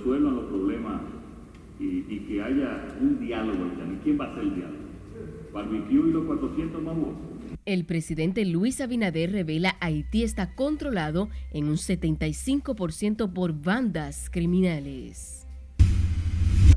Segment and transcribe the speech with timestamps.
[0.00, 1.02] resuelvan los problemas
[1.78, 3.66] y, que haya un diálogo.
[3.66, 4.78] ¿Y quién va a hacer el diálogo?
[5.52, 6.96] ¿Barbecue y los 400 más
[7.66, 15.46] el presidente Luis Abinader revela Haití está controlado en un 75% por bandas criminales.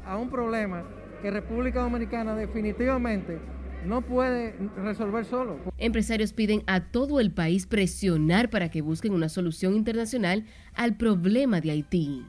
[0.06, 0.84] A un problema
[1.22, 3.40] que República Dominicana definitivamente
[3.86, 5.58] no puede resolver solo.
[5.78, 11.62] Empresarios piden a todo el país presionar para que busquen una solución internacional al problema
[11.62, 12.26] de Haití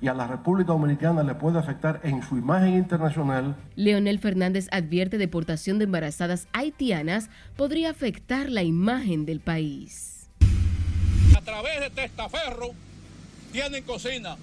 [0.00, 3.56] y a la República Dominicana le puede afectar en su imagen internacional.
[3.76, 10.28] Leonel Fernández advierte deportación de embarazadas haitianas podría afectar la imagen del país.
[11.36, 12.70] A través de testaferro
[13.52, 14.36] tienen cocina,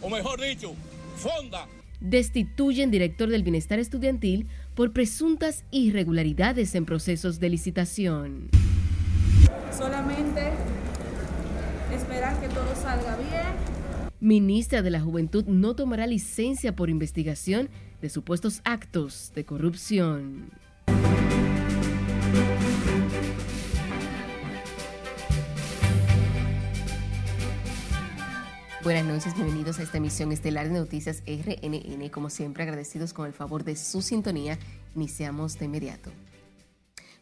[0.00, 0.74] o mejor dicho,
[1.16, 1.66] fonda.
[2.00, 8.48] Destituyen director del bienestar estudiantil por presuntas irregularidades en procesos de licitación.
[9.76, 10.52] Solamente
[11.94, 13.79] esperar que todo salga bien
[14.22, 17.70] Ministra de la Juventud no tomará licencia por investigación
[18.02, 20.50] de supuestos actos de corrupción.
[28.82, 32.10] Buenas noches, bienvenidos a esta emisión estelar de Noticias RNN.
[32.10, 34.58] Como siempre, agradecidos con el favor de su sintonía.
[34.94, 36.10] Iniciamos de inmediato.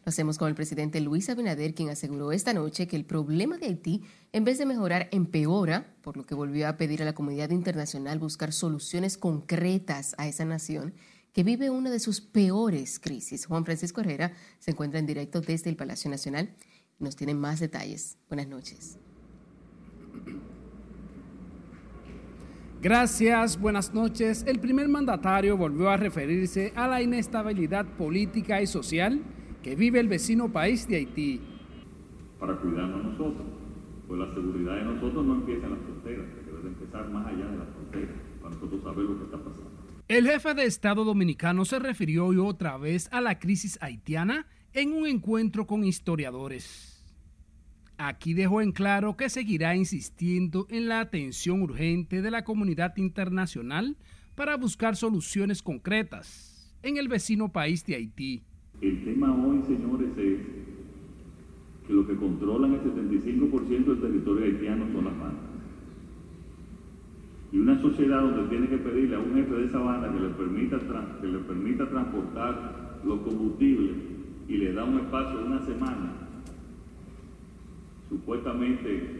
[0.09, 4.01] Hacemos con el presidente Luis Abinader, quien aseguró esta noche que el problema de Haití,
[4.31, 8.17] en vez de mejorar, empeora, por lo que volvió a pedir a la comunidad internacional
[8.17, 10.95] buscar soluciones concretas a esa nación
[11.31, 13.45] que vive una de sus peores crisis.
[13.45, 16.55] Juan Francisco Herrera se encuentra en directo desde el Palacio Nacional
[16.99, 18.17] y nos tiene más detalles.
[18.29, 18.97] Buenas noches.
[22.81, 24.43] Gracias, buenas noches.
[24.47, 29.21] El primer mandatario volvió a referirse a la inestabilidad política y social
[29.63, 31.41] que vive el vecino país de Haití.
[32.39, 33.45] Para cuidarnos nosotros,
[34.07, 37.45] pues la seguridad de nosotros no empieza en las fronteras, que debe empezar más allá
[37.45, 39.69] de las fronteras, para nosotros saber lo que está pasando.
[40.07, 44.93] El jefe de Estado dominicano se refirió hoy otra vez a la crisis haitiana en
[44.93, 47.05] un encuentro con historiadores.
[47.97, 53.97] Aquí dejó en claro que seguirá insistiendo en la atención urgente de la comunidad internacional
[54.35, 58.48] para buscar soluciones concretas en el vecino país de Haití.
[58.81, 60.39] El tema hoy, señores, es
[61.85, 65.49] que lo que controlan el 75% del territorio haitiano son las bandas.
[67.51, 70.29] Y una sociedad donde tiene que pedirle a un jefe de esa banda que le
[70.29, 70.79] permita,
[71.19, 73.95] que le permita transportar los combustibles
[74.47, 76.11] y le da un espacio de una semana,
[78.07, 79.19] supuestamente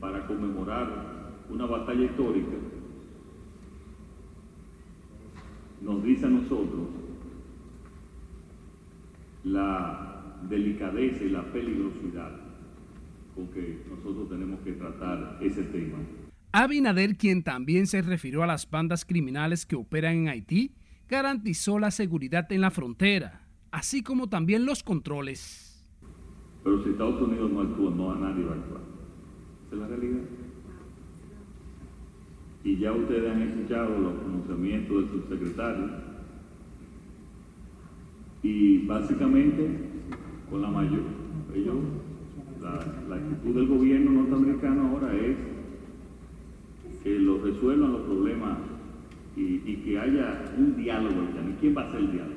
[0.00, 2.56] para conmemorar una batalla histórica,
[5.82, 7.03] nos dice a nosotros
[9.44, 12.32] la delicadeza y la peligrosidad
[13.34, 15.98] con que nosotros tenemos que tratar ese tema.
[16.52, 20.72] Abinader, quien también se refirió a las bandas criminales que operan en Haití,
[21.08, 25.86] garantizó la seguridad en la frontera, así como también los controles.
[26.62, 28.80] Pero si Estados Unidos no actúa, no a nadie va a actuar.
[29.66, 30.20] Esa es la realidad.
[32.62, 36.13] Y ya ustedes han escuchado los pronunciamientos del subsecretario
[38.44, 39.66] y básicamente,
[40.50, 41.00] con la mayor,
[41.54, 41.76] ellos,
[42.60, 45.36] la, actitud del gobierno norteamericano ahora es
[47.02, 48.58] que lo resuelvan los problemas
[49.34, 51.22] y, que haya un diálogo.
[51.22, 52.34] ¿Y quién va a hacer el diálogo?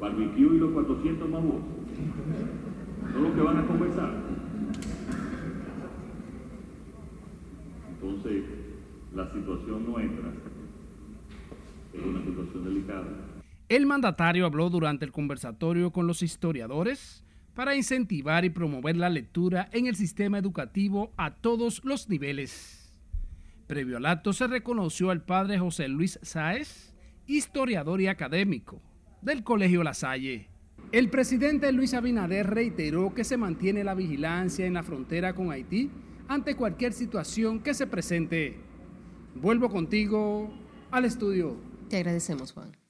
[0.00, 1.42] Barbecue y los 400 más
[3.12, 4.12] ¿Son los que van a conversar?
[7.90, 8.44] Entonces,
[9.16, 10.28] la situación nuestra
[11.92, 13.33] es una situación delicada.
[13.74, 17.24] El mandatario habló durante el conversatorio con los historiadores
[17.54, 22.96] para incentivar y promover la lectura en el sistema educativo a todos los niveles.
[23.66, 26.94] Previo al acto se reconoció al padre José Luis Sáez,
[27.26, 28.80] historiador y académico
[29.22, 30.46] del Colegio La Salle.
[30.92, 35.90] El presidente Luis Abinader reiteró que se mantiene la vigilancia en la frontera con Haití
[36.28, 38.56] ante cualquier situación que se presente.
[39.34, 40.54] Vuelvo contigo
[40.92, 41.56] al estudio.
[41.88, 42.83] Te agradecemos, Juan.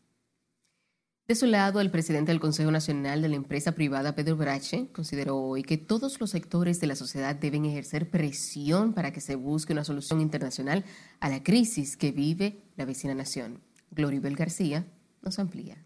[1.26, 5.38] De su lado, el presidente del Consejo Nacional de la Empresa Privada, Pedro Brache, consideró
[5.38, 9.72] hoy que todos los sectores de la sociedad deben ejercer presión para que se busque
[9.72, 10.84] una solución internacional
[11.20, 13.62] a la crisis que vive la vecina nación.
[13.90, 14.84] Gloribel García
[15.22, 15.78] nos amplía.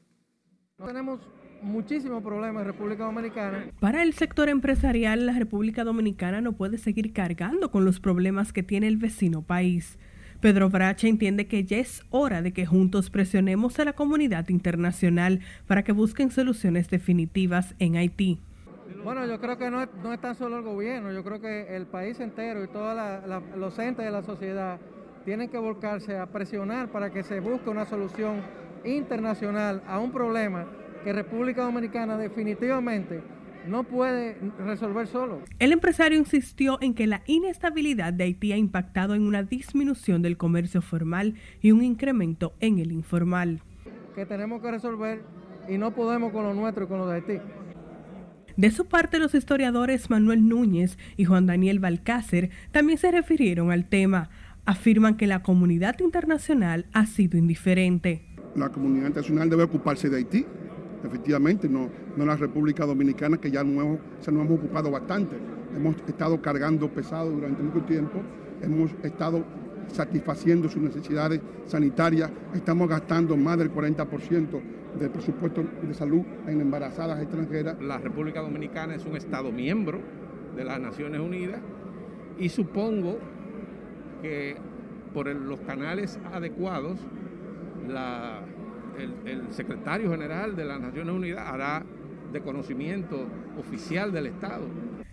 [0.85, 1.21] Tenemos
[1.63, 3.71] muchísimos problemas en República Dominicana.
[3.79, 8.65] Para el sector empresarial, la República Dominicana no puede seguir cargando con los problemas que
[8.65, 10.01] tiene el vecino país.
[10.41, 15.41] Pedro Bracha entiende que ya es hora de que juntos presionemos a la comunidad internacional
[15.67, 18.39] para que busquen soluciones definitivas en Haití.
[19.03, 21.87] Bueno, yo creo que no es, no tan solo el gobierno, yo creo que el
[21.87, 22.97] país entero y todos
[23.57, 24.79] los entes de la sociedad
[25.25, 28.41] tienen que volcarse a presionar para que se busque una solución
[28.85, 30.67] internacional a un problema
[31.03, 33.23] que República Dominicana definitivamente
[33.69, 35.43] no puede resolver solo.
[35.59, 40.37] El empresario insistió en que la inestabilidad de Haití ha impactado en una disminución del
[40.37, 43.63] comercio formal y un incremento en el informal.
[44.15, 45.23] Que tenemos que resolver
[45.69, 47.39] y no podemos con lo nuestro y con lo de Haití.
[48.57, 53.89] De su parte, los historiadores Manuel Núñez y Juan Daniel Balcácer también se refirieron al
[53.89, 54.31] tema.
[54.65, 58.25] Afirman que la comunidad internacional ha sido indiferente.
[58.57, 60.45] La comunidad internacional debe ocuparse de Haití,
[61.05, 65.37] efectivamente, no, no la República Dominicana, que ya no, se nos hemos ocupado bastante.
[65.77, 68.21] Hemos estado cargando pesado durante mucho tiempo,
[68.63, 69.45] hemos estado
[69.93, 74.61] satisfaciendo sus necesidades sanitarias, estamos gastando más del 40%
[74.99, 77.81] del presupuesto de salud en embarazadas extranjeras.
[77.81, 80.01] La República Dominicana es un Estado miembro
[80.57, 81.61] de las Naciones Unidas
[82.39, 83.19] y supongo
[84.23, 84.57] que
[85.13, 86.99] por los canales adecuados
[88.99, 91.85] el, secretario general de las Naciones Unidas hará
[92.33, 93.27] de conocimiento
[93.59, 94.67] oficial del Estado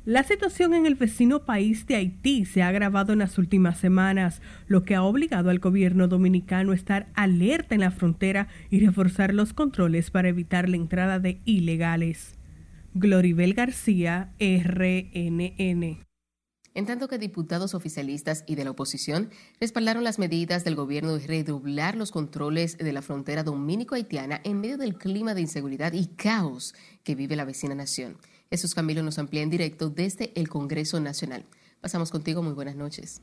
[0.05, 4.39] la situación en el vecino país de Haití se ha agravado en las últimas semanas,
[4.67, 9.33] lo que ha obligado al gobierno dominicano a estar alerta en la frontera y reforzar
[9.33, 12.35] los controles para evitar la entrada de ilegales.
[12.93, 16.04] Gloribel García, RNN.
[16.75, 19.30] En tanto que diputados oficialistas y de la oposición
[19.62, 24.77] respaldaron las medidas del gobierno de redoblar los controles de la frontera dominico-haitiana en medio
[24.77, 26.75] del clima de inseguridad y caos
[27.06, 28.18] que vive la vecina nación.
[28.50, 31.45] Jesús Camilo nos amplía en directo desde el Congreso Nacional.
[31.80, 33.22] Pasamos contigo, muy buenas noches.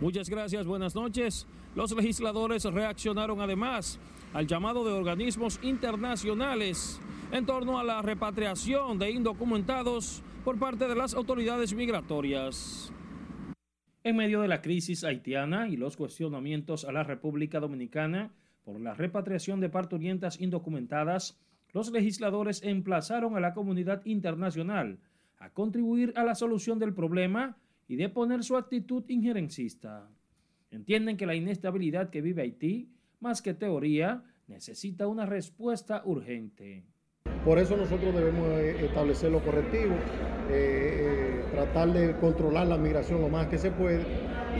[0.00, 1.46] Muchas gracias, buenas noches.
[1.74, 3.98] Los legisladores reaccionaron además
[4.32, 7.00] al llamado de organismos internacionales
[7.32, 12.92] en torno a la repatriación de indocumentados por parte de las autoridades migratorias.
[14.04, 18.32] En medio de la crisis haitiana y los cuestionamientos a la República Dominicana
[18.64, 21.38] por la repatriación de parturientas indocumentadas,
[21.72, 24.98] los legisladores emplazaron a la comunidad internacional
[25.38, 27.56] a contribuir a la solución del problema
[27.88, 30.08] y de poner su actitud injerencista.
[30.70, 32.88] Entienden que la inestabilidad que vive Haití,
[33.22, 36.84] más que teoría, necesita una respuesta urgente.
[37.44, 39.96] Por eso nosotros debemos eh, establecer los correctivos,
[40.50, 44.04] eh, eh, tratar de controlar la migración lo más que se puede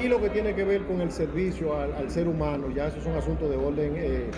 [0.02, 3.16] y lo que tiene que ver con el servicio al, ser humano, ya esos son
[3.16, 4.30] asuntos de orden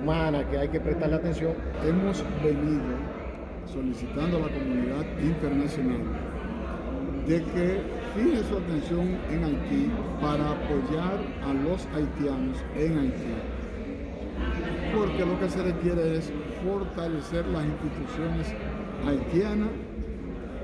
[0.00, 1.54] humana que hay que prestarle atención.
[1.84, 2.96] Hemos venido
[3.66, 6.31] solicitando a la comunidad internacional
[7.26, 7.82] de que
[8.14, 9.90] fije su atención en Haití
[10.20, 13.34] para apoyar a los haitianos en Haití.
[14.94, 16.32] Porque lo que se requiere es
[16.64, 18.54] fortalecer las instituciones
[19.06, 19.70] haitianas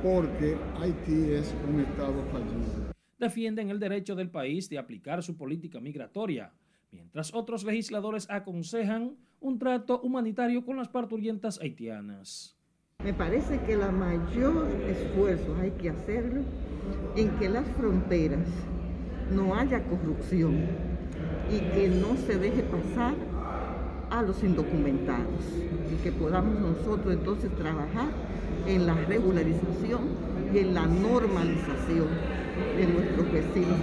[0.02, 2.92] porque Haití es un Estado fallido.
[3.18, 6.52] Defienden el derecho del país de aplicar su política migratoria,
[6.92, 12.57] mientras otros legisladores aconsejan un trato humanitario con las parturientas haitianas.
[13.04, 16.40] Me parece que la mayor esfuerzo hay que hacerlo
[17.14, 18.44] en que las fronteras
[19.32, 20.66] no haya corrupción
[21.48, 23.14] y que no se deje pasar
[24.10, 25.44] a los indocumentados
[25.92, 28.08] y que podamos nosotros entonces trabajar
[28.66, 30.00] en la regularización
[30.52, 32.08] y en la normalización
[32.76, 33.78] de nuestros vecinos.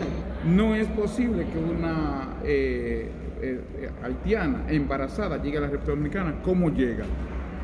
[0.46, 3.10] No es posible que una eh,
[3.42, 6.42] eh, haitiana embarazada llegue a la República Dominicana.
[6.44, 7.06] ¿Cómo llega?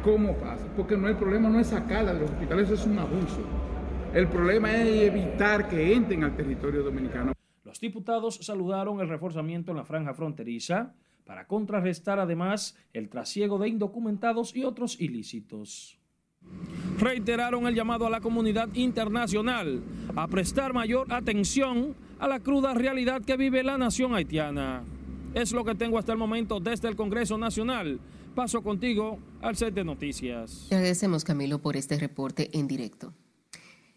[0.03, 0.65] ¿Cómo pasa?
[0.75, 3.41] Porque no el problema no es sacarla de los hospitales, eso es un abuso.
[4.13, 7.33] El problema es evitar que entren al territorio dominicano.
[7.63, 13.69] Los diputados saludaron el reforzamiento en la franja fronteriza para contrarrestar además el trasiego de
[13.69, 15.99] indocumentados y otros ilícitos.
[16.97, 19.83] Reiteraron el llamado a la comunidad internacional
[20.15, 24.83] a prestar mayor atención a la cruda realidad que vive la nación haitiana.
[25.35, 27.99] Es lo que tengo hasta el momento desde el Congreso Nacional.
[28.35, 30.67] Paso contigo al set de noticias.
[30.71, 33.13] agradecemos, Camilo, por este reporte en directo.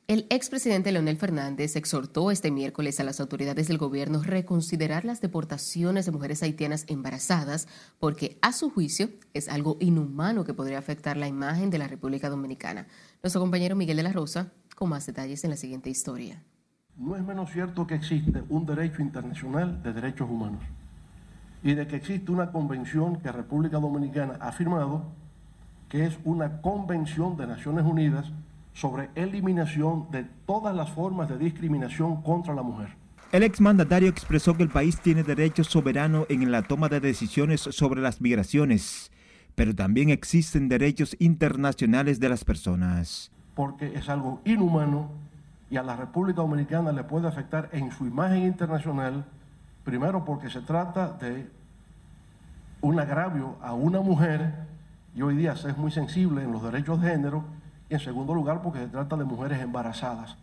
[0.09, 6.05] El expresidente Leonel Fernández exhortó este miércoles a las autoridades del gobierno reconsiderar las deportaciones
[6.05, 7.69] de mujeres haitianas embarazadas
[8.01, 12.29] porque, a su juicio, es algo inhumano que podría afectar la imagen de la República
[12.29, 12.89] Dominicana.
[13.23, 16.43] Nuestro compañero Miguel de la Rosa con más detalles en la siguiente historia.
[16.97, 20.65] No es menos cierto que existe un derecho internacional de derechos humanos
[21.65, 25.07] y de que existe una convención que República Dominicana ha firmado,
[25.89, 28.31] que es una convención de Naciones Unidas
[28.75, 32.89] sobre eliminación de todas las formas de discriminación contra la mujer.
[33.33, 38.03] El exmandatario expresó que el país tiene derecho soberano en la toma de decisiones sobre
[38.03, 39.11] las migraciones,
[39.55, 43.33] pero también existen derechos internacionales de las personas.
[43.55, 45.09] Porque es algo inhumano
[45.71, 49.25] y a la República Dominicana le puede afectar en su imagen internacional,
[49.85, 51.49] primero porque se trata de
[52.81, 54.55] un agravio a una mujer
[55.15, 57.45] y hoy día se es muy sensible en los derechos de género
[57.89, 60.37] y en segundo lugar porque se trata de mujeres embarazadas.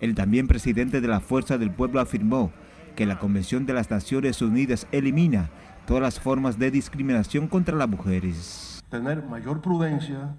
[0.00, 2.50] El también presidente de la Fuerza del Pueblo afirmó
[2.96, 5.50] que la Convención de las Naciones Unidas elimina
[5.86, 8.82] todas las formas de discriminación contra las mujeres.
[8.90, 10.34] Tener mayor prudencia,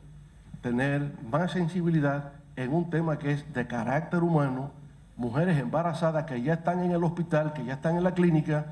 [0.61, 4.71] tener más sensibilidad en un tema que es de carácter humano,
[5.17, 8.65] mujeres embarazadas que ya están en el hospital, que ya están en la clínica,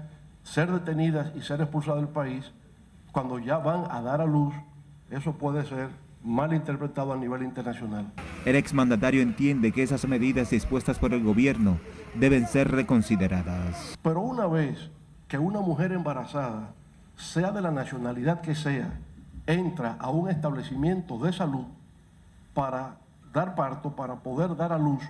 [0.43, 2.51] ser detenidas y ser expulsadas del país,
[3.11, 4.53] cuando ya van a dar a luz,
[5.09, 5.89] eso puede ser
[6.23, 8.11] mal interpretado a nivel internacional.
[8.45, 11.79] El exmandatario entiende que esas medidas dispuestas por el gobierno
[12.15, 13.97] deben ser reconsideradas.
[14.01, 14.89] Pero una vez
[15.27, 16.73] que una mujer embarazada,
[17.15, 18.99] sea de la nacionalidad que sea,
[19.47, 21.65] entra a un establecimiento de salud
[22.53, 22.97] para
[23.33, 25.03] dar parto, para poder dar a luz,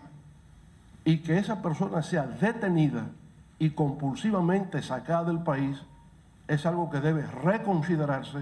[1.06, 3.12] y que esa persona sea detenida
[3.60, 5.78] y compulsivamente sacada del país,
[6.48, 8.40] es algo que debe reconsiderarse.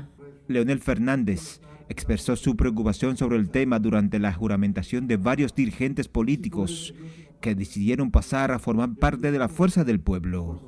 [0.48, 6.94] Leonel Fernández expresó su preocupación sobre el tema durante la juramentación de varios dirigentes políticos
[7.42, 10.62] que decidieron pasar a formar parte de la Fuerza del Pueblo.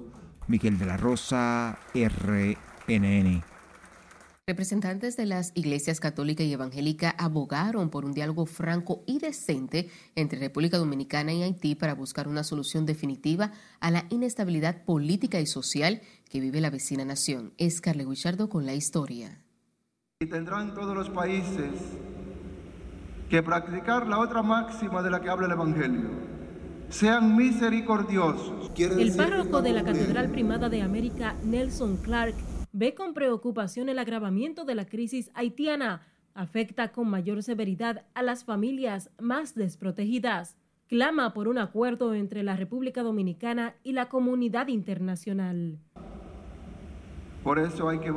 [0.47, 3.54] Miguel de la Rosa, RNN.
[4.47, 10.37] Representantes de las iglesias católica y evangélica abogaron por un diálogo franco y decente entre
[10.37, 15.99] República Dominicana y Haití para buscar una solución definitiva a la inestabilidad política y social
[16.29, 17.53] que vive la vecina nación.
[17.57, 19.41] Es Carle Guichardo con la historia.
[20.19, 21.71] Y tendrán todos los países
[23.31, 26.09] que practicar la otra máxima de la que habla el Evangelio.
[26.89, 28.71] Sean misericordiosos.
[28.77, 32.35] El párroco de la Catedral Primada de América, Nelson Clark,
[32.75, 36.01] ve con preocupación el agravamiento de la crisis haitiana.
[36.33, 40.57] Afecta con mayor severidad a las familias más desprotegidas.
[40.87, 45.79] Clama por un acuerdo entre la República Dominicana y la comunidad internacional.
[47.43, 48.13] Por eso hay que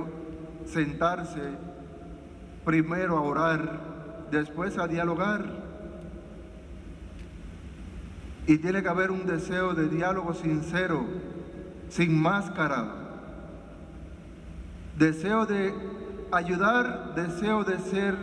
[0.66, 1.40] sentarse
[2.64, 5.68] primero a orar, después a dialogar.
[8.48, 11.06] Y tiene que haber un deseo de diálogo sincero,
[11.88, 13.07] sin máscara,
[14.98, 15.72] Deseo de
[16.32, 18.16] ayudar, deseo de ser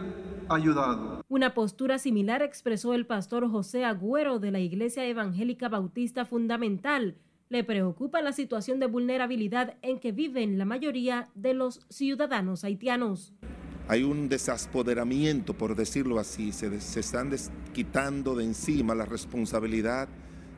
[0.50, 1.24] ayudado.
[1.30, 7.16] Una postura similar expresó el pastor José Agüero de la Iglesia Evangélica Bautista Fundamental.
[7.48, 13.32] Le preocupa la situación de vulnerabilidad en que viven la mayoría de los ciudadanos haitianos.
[13.88, 17.32] Hay un desaspoderamiento, por decirlo así, se, se están
[17.72, 20.10] quitando de encima la responsabilidad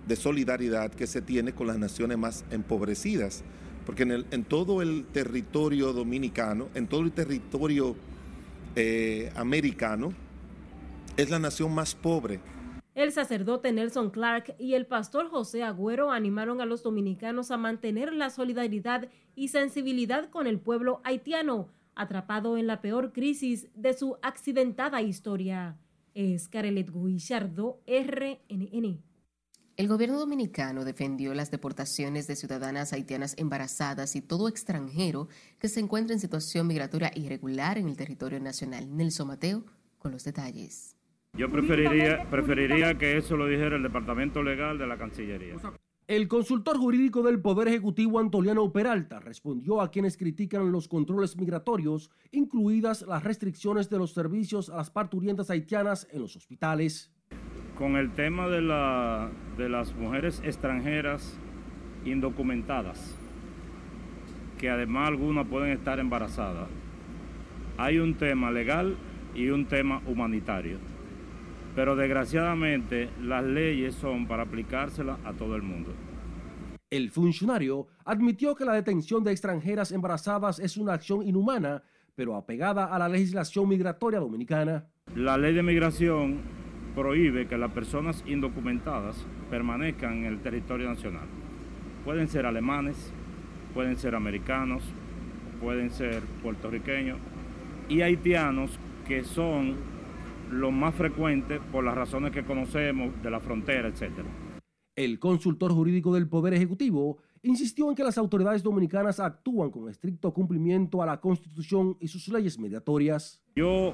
[0.07, 3.43] de solidaridad que se tiene con las naciones más empobrecidas
[3.87, 7.95] porque en, todo el territorio dominicano, en todo el territorio
[8.75, 10.11] eh, americano,
[11.15, 12.41] es la nación más pobre.
[12.95, 18.11] El sacerdote Nelson Clark y el pastor José Agüero animaron a los dominicanos a mantener
[18.11, 24.17] la solidaridad y sensibilidad con el pueblo haitiano, atrapado en la peor crisis de su
[24.21, 25.77] accidentada historia.
[26.13, 29.06] Es Carelet Guillardo, RNN.
[29.77, 35.27] El gobierno dominicano defendió las deportaciones de ciudadanas haitianas embarazadas y todo extranjero
[35.59, 38.97] que se encuentre en situación migratoria irregular en el territorio nacional.
[38.97, 39.65] Nelson Mateo
[39.99, 40.97] con los detalles.
[41.33, 45.57] Yo preferiría, preferiría que eso lo dijera el Departamento Legal de la Cancillería.
[46.07, 52.09] El consultor jurídico del Poder Ejecutivo Antoliano Peralta respondió a quienes critican los controles migratorios,
[52.31, 57.11] incluidas las restricciones de los servicios a las parturientas haitianas en los hospitales
[57.77, 61.37] con el tema de, la, de las mujeres extranjeras
[62.05, 63.15] indocumentadas,
[64.57, 66.67] que además algunas pueden estar embarazadas.
[67.77, 68.97] Hay un tema legal
[69.35, 70.79] y un tema humanitario,
[71.75, 75.93] pero desgraciadamente las leyes son para aplicárselas a todo el mundo.
[76.89, 81.83] El funcionario admitió que la detención de extranjeras embarazadas es una acción inhumana,
[82.15, 84.85] pero apegada a la legislación migratoria dominicana.
[85.13, 86.56] La ley de migración
[86.97, 91.27] prohíbe que las personas indocumentadas permanezcan en el territorio nacional.
[92.03, 93.13] Pueden ser alemanes,
[93.75, 94.81] pueden ser americanos,
[95.61, 97.19] pueden ser puertorriqueños
[97.87, 99.75] y haitianos que son
[100.51, 104.25] los más frecuentes por las razones que conocemos de la frontera, etc.
[104.95, 110.33] El consultor jurídico del Poder Ejecutivo insistió en que las autoridades dominicanas actúan con estricto
[110.33, 113.39] cumplimiento a la Constitución y sus leyes mediatorias.
[113.55, 113.93] Yo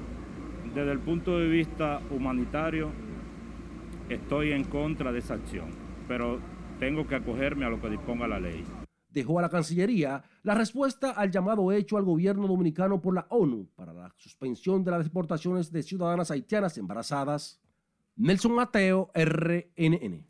[0.74, 2.90] desde el punto de vista humanitario,
[4.08, 5.70] estoy en contra de esa acción,
[6.08, 6.40] pero
[6.80, 8.64] tengo que acogerme a lo que disponga la ley.
[9.08, 13.68] Dejó a la Cancillería la respuesta al llamado hecho al gobierno dominicano por la ONU
[13.76, 17.60] para la suspensión de las deportaciones de ciudadanas haitianas embarazadas.
[18.16, 20.26] Nelson Mateo, RNN.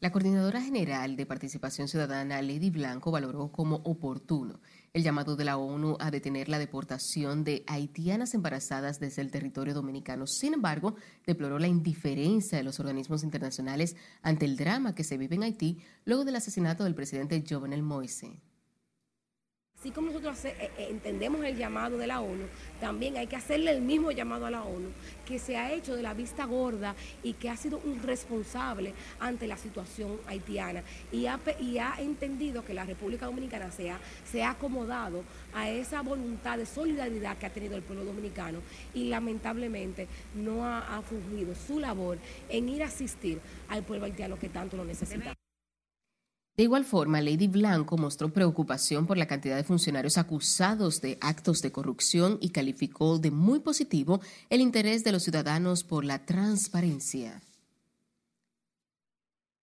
[0.00, 4.60] La coordinadora general de Participación Ciudadana, Lady Blanco, valoró como oportuno
[4.98, 9.72] el llamado de la ONU a detener la deportación de haitianas embarazadas desde el territorio
[9.72, 10.26] dominicano.
[10.26, 15.36] Sin embargo, deploró la indiferencia de los organismos internacionales ante el drama que se vive
[15.36, 18.42] en Haití luego del asesinato del presidente Jovenel Moise.
[19.80, 22.46] Así como nosotros eh, eh, entendemos el llamado de la ONU,
[22.80, 24.88] también hay que hacerle el mismo llamado a la ONU,
[25.24, 29.46] que se ha hecho de la vista gorda y que ha sido un responsable ante
[29.46, 30.82] la situación haitiana
[31.12, 31.38] y ha,
[32.00, 35.22] entendido que la República Dominicana se ha, se ha acomodado
[35.54, 38.58] a esa voluntad de solidaridad que ha tenido el pueblo dominicano
[38.94, 42.18] y lamentablemente no ha, ha fungido su labor
[42.48, 45.38] en ir a asistir al pueblo haitiano que tanto lo necesita.
[46.58, 51.62] De igual forma, Lady Blanco mostró preocupación por la cantidad de funcionarios acusados de actos
[51.62, 57.40] de corrupción y calificó de muy positivo el interés de los ciudadanos por la transparencia.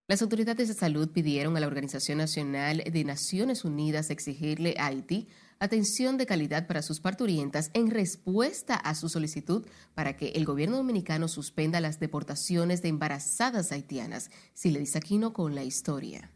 [0.07, 5.27] Las autoridades de salud pidieron a la Organización Nacional de Naciones Unidas exigirle a Haití
[5.59, 10.77] atención de calidad para sus parturientas en respuesta a su solicitud para que el gobierno
[10.77, 14.31] dominicano suspenda las deportaciones de embarazadas haitianas.
[14.53, 16.31] Si le dice Aquino con la historia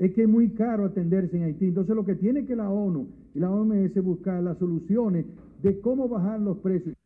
[0.00, 1.66] es que es muy caro atenderse en Haití.
[1.66, 5.26] Entonces lo que tiene que la ONU y la OMS buscar las soluciones
[5.62, 6.96] de cómo bajar los precios.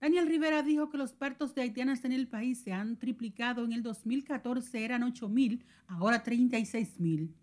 [0.00, 3.64] Daniel Rivera dijo que los partos de haitianas en el país se han triplicado.
[3.64, 7.34] En el 2014 eran 8 mil, ahora 36 mil.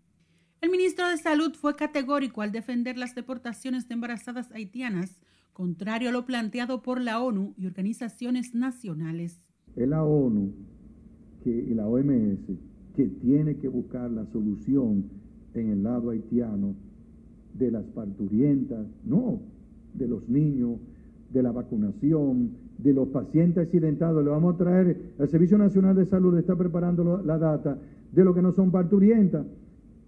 [0.62, 5.20] El ministro de Salud fue categórico al defender las deportaciones de embarazadas haitianas,
[5.52, 9.42] contrario a lo planteado por la ONU y organizaciones nacionales.
[9.76, 10.54] Es la ONU
[11.44, 15.04] y la OMS que tiene que buscar la solución
[15.54, 16.74] en el lado haitiano
[17.58, 19.40] de las parturientas, no,
[19.94, 20.78] de los niños,
[21.32, 24.24] de la vacunación, de los pacientes accidentados.
[24.24, 27.78] Le vamos a traer, el Servicio Nacional de Salud está preparando la data
[28.12, 29.46] de lo que no son parturientas,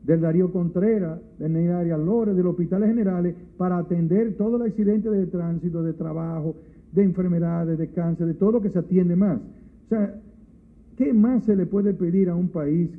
[0.05, 5.11] del Darío Contreras, del Neiraria Lores, de los hospitales generales, para atender todos los accidentes
[5.11, 6.57] de tránsito, de trabajo,
[6.93, 9.39] de enfermedades, de cáncer, de todo lo que se atiende más.
[9.39, 10.15] O sea,
[10.97, 12.91] ¿Qué más se le puede pedir a un país?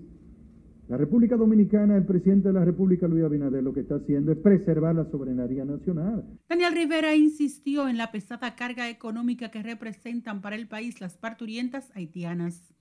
[0.88, 4.38] La República Dominicana, el presidente de la República, Luis Abinader, lo que está haciendo es
[4.38, 6.24] preservar la soberanía nacional.
[6.48, 11.92] Daniel Rivera insistió en la pesada carga económica que representan para el país las parturientas
[11.96, 12.72] haitianas.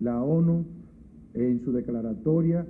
[0.00, 0.64] La ONU,
[1.34, 2.66] en su declaratoria,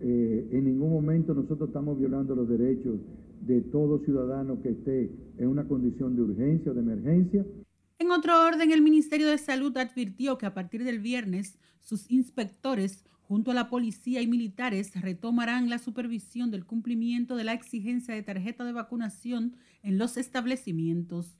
[0.00, 3.00] eh, en ningún momento nosotros estamos violando los derechos
[3.46, 7.44] de todo ciudadano que esté en una condición de urgencia o de emergencia.
[7.98, 13.02] En otro orden, el Ministerio de Salud advirtió que a partir del viernes sus inspectores,
[13.22, 18.22] junto a la policía y militares, retomarán la supervisión del cumplimiento de la exigencia de
[18.22, 21.38] tarjeta de vacunación en los establecimientos.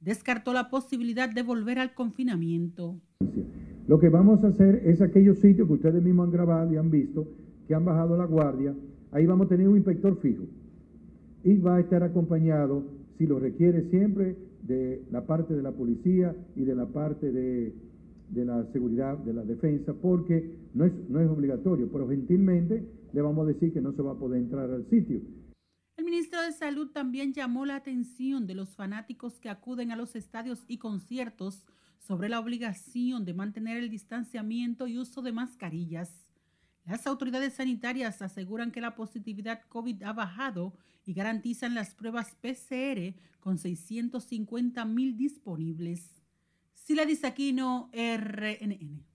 [0.00, 2.98] Descartó la posibilidad de volver al confinamiento.
[3.86, 6.90] Lo que vamos a hacer es aquellos sitios que ustedes mismos han grabado y han
[6.90, 7.28] visto,
[7.66, 8.74] que han bajado la guardia,
[9.12, 10.44] ahí vamos a tener un inspector fijo
[11.44, 12.82] y va a estar acompañado,
[13.18, 17.74] si lo requiere siempre, de la parte de la policía y de la parte de,
[18.34, 23.46] la seguridad, de la defensa, porque no es, no es obligatorio, pero gentilmente le vamos
[23.46, 25.22] a decir que no se va a poder entrar al sitio.
[25.96, 30.14] El ministro de Salud también llamó la atención de los fanáticos que acuden a los
[30.14, 31.64] estadios y conciertos
[31.98, 36.30] sobre la obligación de mantener el distanciamiento y uso de mascarillas.
[36.84, 40.74] Las autoridades sanitarias aseguran que la positividad COVID ha bajado
[41.08, 46.20] y garantizan las pruebas PCR con 650 mil disponibles.
[46.74, 49.06] Sila Disaquino, RNN.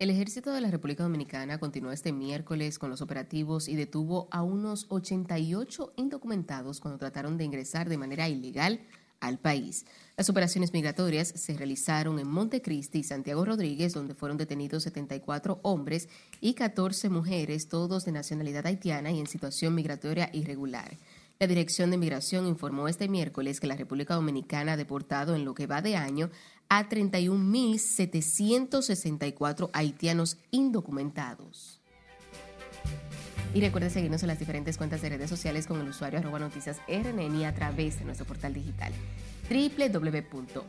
[0.00, 4.42] El ejército de la República Dominicana continuó este miércoles con los operativos y detuvo a
[4.42, 8.80] unos 88 indocumentados cuando trataron de ingresar de manera ilegal
[9.20, 9.86] al país.
[10.20, 16.10] Las operaciones migratorias se realizaron en Montecristi y Santiago Rodríguez, donde fueron detenidos 74 hombres
[16.42, 20.98] y 14 mujeres, todos de nacionalidad haitiana y en situación migratoria irregular.
[21.38, 25.54] La Dirección de Migración informó este miércoles que la República Dominicana ha deportado en lo
[25.54, 26.28] que va de año
[26.68, 31.79] a 31.764 haitianos indocumentados.
[33.52, 36.80] Y recuerde seguirnos en las diferentes cuentas de redes sociales con el usuario arroba noticias
[36.88, 38.92] RNN y a través de nuestro portal digital
[39.50, 40.64] www.rnn.com.do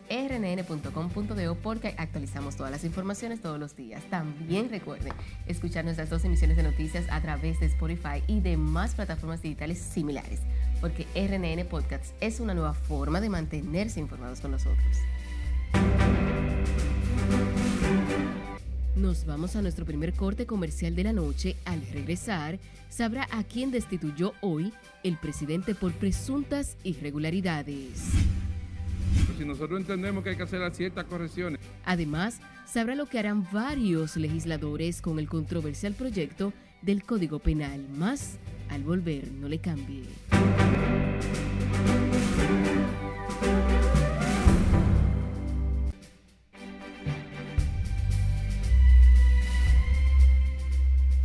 [1.62, 4.02] porque actualizamos todas las informaciones todos los días.
[4.10, 5.14] También recuerde
[5.46, 10.40] escuchar nuestras dos emisiones de noticias a través de Spotify y demás plataformas digitales similares,
[10.80, 14.98] porque RNN Podcasts es una nueva forma de mantenerse informados con nosotros.
[19.02, 21.56] Nos vamos a nuestro primer corte comercial de la noche.
[21.66, 24.72] Al regresar, sabrá a quién destituyó hoy
[25.04, 28.12] el presidente por presuntas irregularidades.
[29.40, 31.60] y nosotros entendemos que hay que hacer ciertas correcciones.
[31.84, 37.84] Además, sabrá lo que harán varios legisladores con el controversial proyecto del Código Penal.
[37.98, 38.38] Más
[38.70, 40.04] al volver, no le cambie.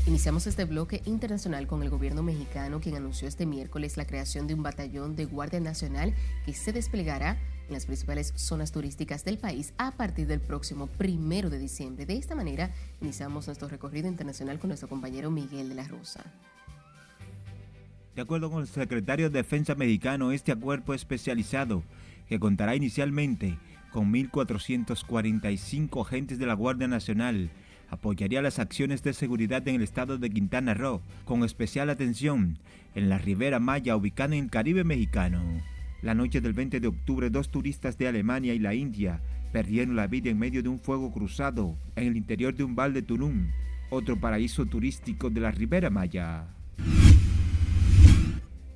[0.07, 4.55] Iniciamos este bloque internacional con el gobierno mexicano, quien anunció este miércoles la creación de
[4.55, 6.15] un batallón de Guardia Nacional
[6.45, 11.51] que se desplegará en las principales zonas turísticas del país a partir del próximo primero
[11.51, 12.07] de diciembre.
[12.07, 16.23] De esta manera, iniciamos nuestro recorrido internacional con nuestro compañero Miguel de la Rosa.
[18.15, 21.83] De acuerdo con el secretario de Defensa mexicano, este cuerpo especializado,
[22.29, 23.59] que contará inicialmente
[23.91, 27.51] con 1.445 agentes de la Guardia Nacional,
[27.89, 32.59] apoyaría las acciones de seguridad en el estado de Quintana Roo, con especial atención
[32.95, 35.43] en la Ribera Maya ubicada en el Caribe mexicano.
[36.03, 39.21] La noche del 20 de octubre, dos turistas de Alemania y la India
[39.53, 42.93] perdieron la vida en medio de un fuego cruzado en el interior de un bar
[42.93, 43.49] de Tulum,
[43.91, 46.49] otro paraíso turístico de la Ribera Maya.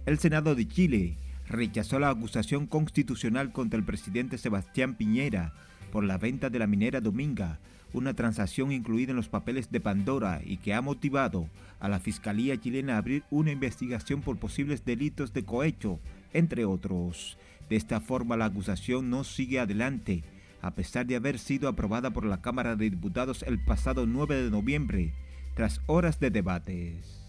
[0.07, 5.53] El Senado de Chile rechazó la acusación constitucional contra el presidente Sebastián Piñera
[5.91, 7.59] por la venta de la minera Dominga
[7.93, 11.49] una transacción incluida en los papeles de Pandora y que ha motivado
[11.81, 15.99] a la Fiscalía chilena a abrir una investigación por posibles delitos de cohecho,
[16.33, 17.37] entre otros.
[17.69, 20.23] De esta forma la acusación no sigue adelante,
[20.63, 24.51] a pesar de haber sido aprobada por la Cámara de Diputados el pasado 9 de
[24.51, 25.13] noviembre,
[25.55, 27.27] tras horas de debates.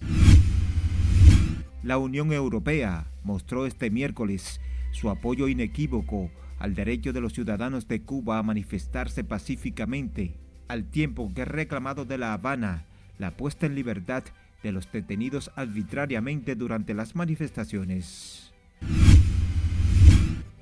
[1.83, 6.29] La Unión Europea mostró este miércoles su apoyo inequívoco
[6.61, 10.35] al derecho de los ciudadanos de Cuba a manifestarse pacíficamente
[10.67, 12.85] al tiempo que reclamado de La Habana
[13.17, 14.23] la puesta en libertad
[14.61, 18.53] de los detenidos arbitrariamente durante las manifestaciones.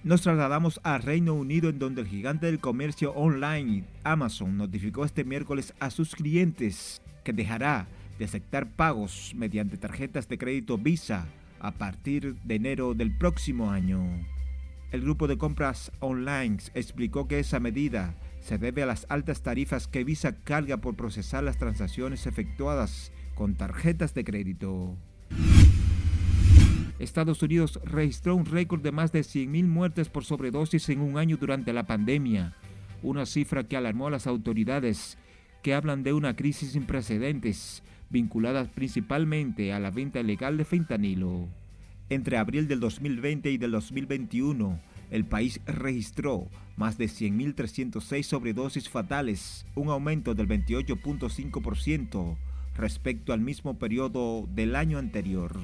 [0.01, 5.25] Nos trasladamos a Reino Unido en donde el gigante del comercio online Amazon notificó este
[5.25, 11.27] miércoles a sus clientes que dejará de aceptar pagos mediante tarjetas de crédito Visa
[11.59, 14.38] a partir de enero del próximo año.
[14.91, 19.87] El grupo de compras online explicó que esa medida se debe a las altas tarifas
[19.87, 24.95] que Visa carga por procesar las transacciones efectuadas con tarjetas de crédito.
[26.97, 31.37] Estados Unidos registró un récord de más de 100.000 muertes por sobredosis en un año
[31.37, 32.55] durante la pandemia,
[33.03, 35.17] una cifra que alarmó a las autoridades
[35.61, 41.47] que hablan de una crisis sin precedentes vinculada principalmente a la venta ilegal de fentanilo.
[42.09, 44.79] Entre abril del 2020 y del 2021,
[45.11, 52.35] el país registró más de 100.306 sobredosis fatales, un aumento del 28.5%
[52.75, 55.55] respecto al mismo periodo del año anterior.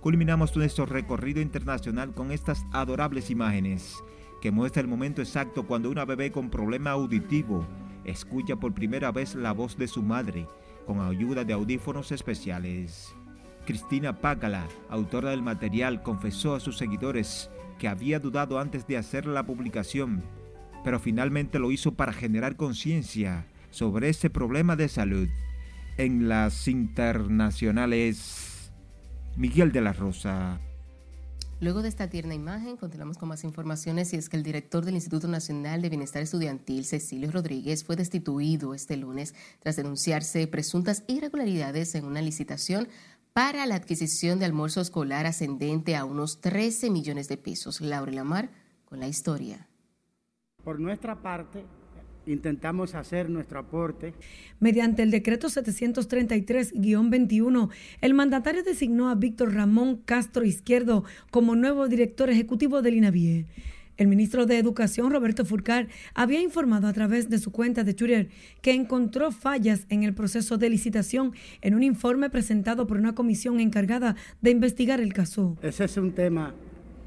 [0.00, 3.96] Culminamos nuestro recorrido internacional con estas adorables imágenes
[4.40, 7.66] que muestra el momento exacto cuando una bebé con problema auditivo
[8.04, 10.46] escucha por primera vez la voz de su madre
[10.86, 13.14] con ayuda de audífonos especiales.
[13.66, 19.26] Cristina Pácala, autora del material, confesó a sus seguidores que había dudado antes de hacer
[19.26, 20.22] la publicación,
[20.84, 25.28] pero finalmente lo hizo para generar conciencia sobre ese problema de salud.
[25.96, 28.72] En las internacionales,
[29.36, 30.60] Miguel de la Rosa.
[31.60, 34.96] Luego de esta tierna imagen, continuamos con más informaciones y es que el director del
[34.96, 41.94] Instituto Nacional de Bienestar Estudiantil, Cecilio Rodríguez, fue destituido este lunes tras denunciarse presuntas irregularidades
[41.94, 42.88] en una licitación
[43.32, 47.80] para la adquisición de almuerzo escolar ascendente a unos 13 millones de pesos.
[47.80, 48.50] Laura Lamar
[48.84, 49.68] con la historia.
[50.64, 51.64] Por nuestra parte,
[52.26, 54.12] intentamos hacer nuestro aporte.
[54.60, 62.28] Mediante el decreto 733-21, el mandatario designó a Víctor Ramón Castro Izquierdo como nuevo director
[62.30, 63.46] ejecutivo del INAVIE.
[63.96, 68.28] El ministro de Educación, Roberto Furcar, había informado a través de su cuenta de Twitter
[68.60, 73.60] que encontró fallas en el proceso de licitación en un informe presentado por una comisión
[73.60, 75.56] encargada de investigar el caso.
[75.62, 76.54] Ese es un tema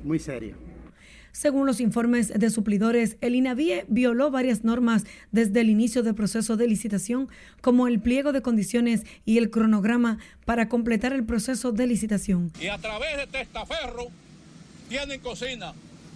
[0.03, 0.66] muy serio
[1.31, 6.57] según los informes de suplidores, el INAVIE violó varias normas desde el inicio del proceso
[6.57, 7.29] de licitación,
[7.61, 12.51] como el pliego de condiciones y el cronograma para completar el proceso de licitación.
[12.59, 14.07] Y a través de Testaferro
[14.89, 15.73] tienen cocina,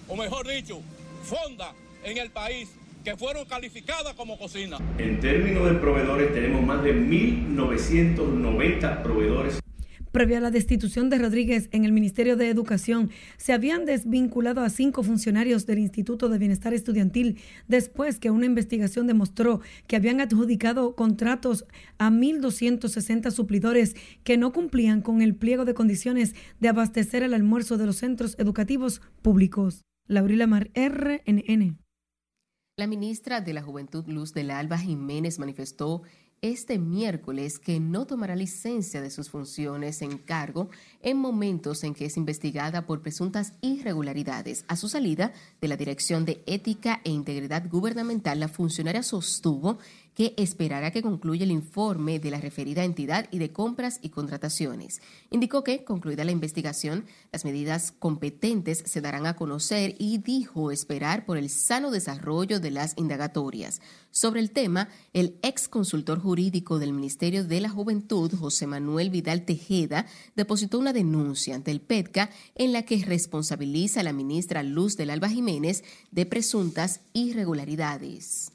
[0.07, 0.81] o mejor dicho,
[1.23, 2.69] fonda en el país
[3.03, 4.77] que fueron calificadas como cocina.
[4.97, 9.61] En términos de proveedores tenemos más de 1.990 proveedores
[10.11, 14.69] Previa a la destitución de Rodríguez en el Ministerio de Educación, se habían desvinculado a
[14.69, 20.95] cinco funcionarios del Instituto de Bienestar Estudiantil después que una investigación demostró que habían adjudicado
[20.95, 21.65] contratos
[21.97, 27.77] a 1.260 suplidores que no cumplían con el pliego de condiciones de abastecer el almuerzo
[27.77, 29.81] de los centros educativos públicos.
[30.07, 31.77] Laurila Mar, RNN.
[32.77, 36.01] La ministra de la Juventud, Luz del Alba Jiménez, manifestó
[36.41, 40.69] este miércoles que no tomará licencia de sus funciones en cargo
[41.03, 44.65] en momentos en que es investigada por presuntas irregularidades.
[44.67, 49.77] A su salida de la Dirección de Ética e Integridad Gubernamental, la funcionaria sostuvo
[50.15, 55.01] que esperará que concluya el informe de la referida entidad y de compras y contrataciones.
[55.29, 61.25] Indicó que, concluida la investigación, las medidas competentes se darán a conocer y dijo esperar
[61.25, 63.81] por el sano desarrollo de las indagatorias.
[64.11, 69.45] Sobre el tema, el ex consultor jurídico del Ministerio de la Juventud, José Manuel Vidal
[69.45, 74.97] Tejeda, depositó una denuncia ante el PETCA en la que responsabiliza a la ministra Luz
[74.97, 78.51] del Alba Jiménez de presuntas irregularidades.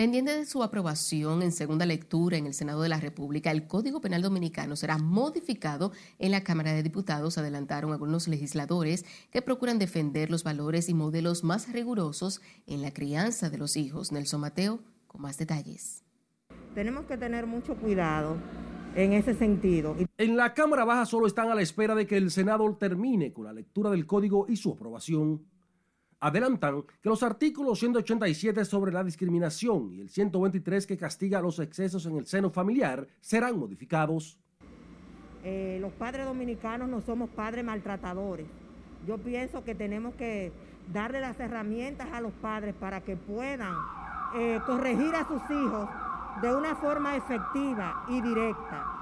[0.00, 4.00] Pendiente de su aprobación en segunda lectura en el Senado de la República, el Código
[4.00, 10.30] Penal Dominicano será modificado en la Cámara de Diputados, adelantaron algunos legisladores que procuran defender
[10.30, 14.12] los valores y modelos más rigurosos en la crianza de los hijos.
[14.12, 16.04] Nelson Mateo, con más detalles.
[16.76, 18.36] Tenemos que tener mucho cuidado
[18.94, 19.96] en ese sentido.
[20.16, 23.46] En la Cámara Baja solo están a la espera de que el Senado termine con
[23.46, 25.42] la lectura del código y su aprobación
[26.20, 32.06] adelantan que los artículos 187 sobre la discriminación y el 123 que castiga los excesos
[32.06, 34.38] en el seno familiar serán modificados.
[35.44, 38.46] Eh, los padres dominicanos no somos padres maltratadores.
[39.06, 40.52] Yo pienso que tenemos que
[40.92, 43.74] darle las herramientas a los padres para que puedan
[44.34, 45.88] eh, corregir a sus hijos
[46.42, 48.97] de una forma efectiva y directa.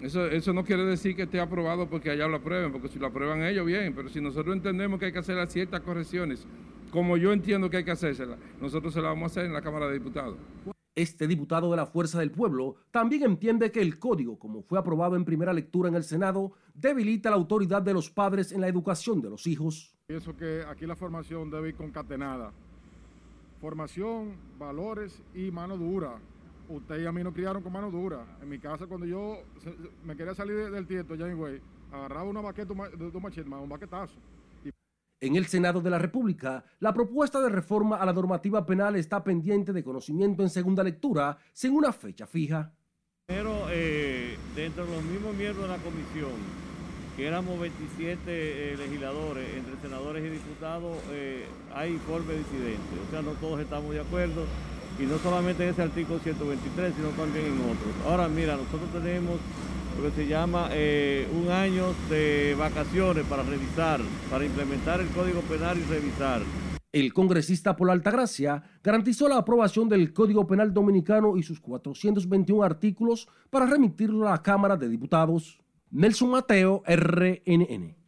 [0.00, 3.08] Eso, eso no quiere decir que esté aprobado porque allá lo aprueben, porque si lo
[3.08, 6.46] aprueban ellos, bien, pero si nosotros entendemos que hay que hacer ciertas correcciones,
[6.90, 9.60] como yo entiendo que hay que hacérselas, nosotros se las vamos a hacer en la
[9.60, 10.36] Cámara de Diputados.
[10.94, 15.16] Este diputado de la Fuerza del Pueblo también entiende que el código, como fue aprobado
[15.16, 19.20] en primera lectura en el Senado, debilita la autoridad de los padres en la educación
[19.20, 19.94] de los hijos.
[20.06, 22.52] Pienso que aquí la formación debe ir concatenada.
[23.60, 26.18] Formación, valores y mano dura
[26.70, 28.24] usted y a mí nos criaron con mano dura.
[28.40, 29.38] En mi casa, cuando yo
[30.04, 31.60] me quería salir del tieto, ya güey,
[31.92, 34.14] agarraba una baqueta de un machete, un baquetazo.
[35.22, 39.22] En el Senado de la República, la propuesta de reforma a la normativa penal está
[39.22, 42.72] pendiente de conocimiento en segunda lectura sin una fecha fija.
[43.26, 46.32] Pero eh, dentro de los mismos miembros de la comisión,
[47.16, 52.98] que éramos 27 eh, legisladores, entre senadores y diputados, eh, hay informes disidentes.
[53.06, 54.46] O sea, no todos estamos de acuerdo
[55.00, 57.94] y no solamente en ese artículo 123, sino también en otros.
[58.06, 59.38] Ahora mira, nosotros tenemos
[59.96, 65.40] lo que se llama eh, un año de vacaciones para revisar, para implementar el Código
[65.42, 66.42] Penal y revisar.
[66.92, 73.28] El congresista por Altagracia garantizó la aprobación del Código Penal Dominicano y sus 421 artículos
[73.48, 75.60] para remitirlo a la Cámara de Diputados.
[75.90, 77.99] Nelson Mateo, RNN.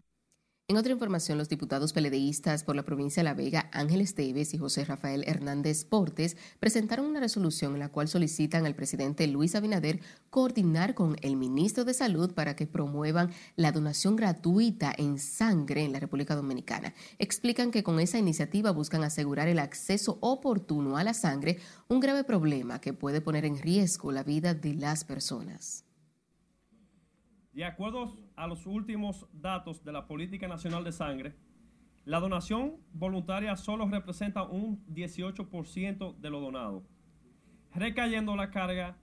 [0.73, 4.59] En otra información, los diputados peledeístas por la provincia de La Vega, Ángel Esteves y
[4.59, 10.01] José Rafael Hernández Portes, presentaron una resolución en la cual solicitan al presidente Luis Abinader
[10.31, 15.93] coordinar con el ministro de Salud para que promuevan la donación gratuita en sangre en
[15.93, 16.95] la República Dominicana.
[17.19, 21.59] Explican que con esa iniciativa buscan asegurar el acceso oportuno a la sangre,
[21.89, 25.85] un grave problema que puede poner en riesgo la vida de las personas.
[27.53, 31.35] De acuerdo a los últimos datos de la Política Nacional de Sangre,
[32.07, 36.83] la donación voluntaria solo representa un 18% de lo donado,
[37.75, 38.97] recayendo la carga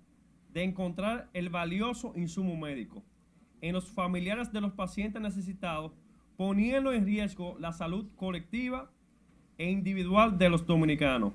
[0.52, 3.04] de encontrar el valioso insumo médico
[3.62, 5.92] en los familiares de los pacientes necesitados,
[6.36, 8.92] poniendo en riesgo la salud colectiva
[9.60, 11.34] e individual de los dominicanos.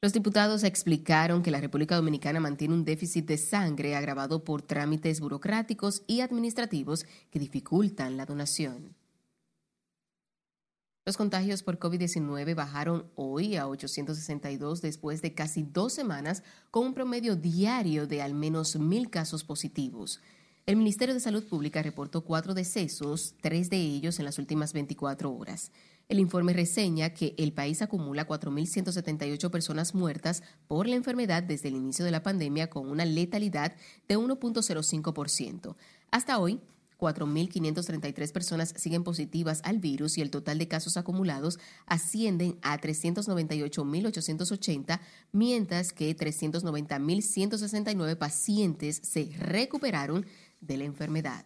[0.00, 5.18] Los diputados explicaron que la República Dominicana mantiene un déficit de sangre agravado por trámites
[5.18, 8.94] burocráticos y administrativos que dificultan la donación.
[11.04, 16.94] Los contagios por COVID-19 bajaron hoy a 862 después de casi dos semanas con un
[16.94, 20.20] promedio diario de al menos mil casos positivos.
[20.66, 25.32] El Ministerio de Salud Pública reportó cuatro decesos, tres de ellos en las últimas 24
[25.32, 25.72] horas.
[26.08, 31.76] El informe reseña que el país acumula 4.178 personas muertas por la enfermedad desde el
[31.76, 33.76] inicio de la pandemia con una letalidad
[34.08, 35.76] de 1.05%.
[36.10, 36.60] Hasta hoy,
[36.98, 45.00] 4.533 personas siguen positivas al virus y el total de casos acumulados ascienden a 398.880,
[45.32, 50.24] mientras que 390.169 pacientes se recuperaron
[50.62, 51.44] de la enfermedad.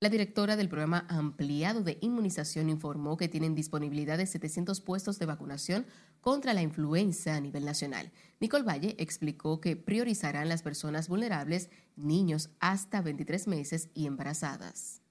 [0.00, 5.26] La directora del programa ampliado de inmunización informó que tienen disponibilidad de 700 puestos de
[5.26, 5.86] vacunación
[6.20, 8.12] contra la influenza a nivel nacional.
[8.40, 15.02] Nicole Valle explicó que priorizarán las personas vulnerables, niños hasta 23 meses y embarazadas.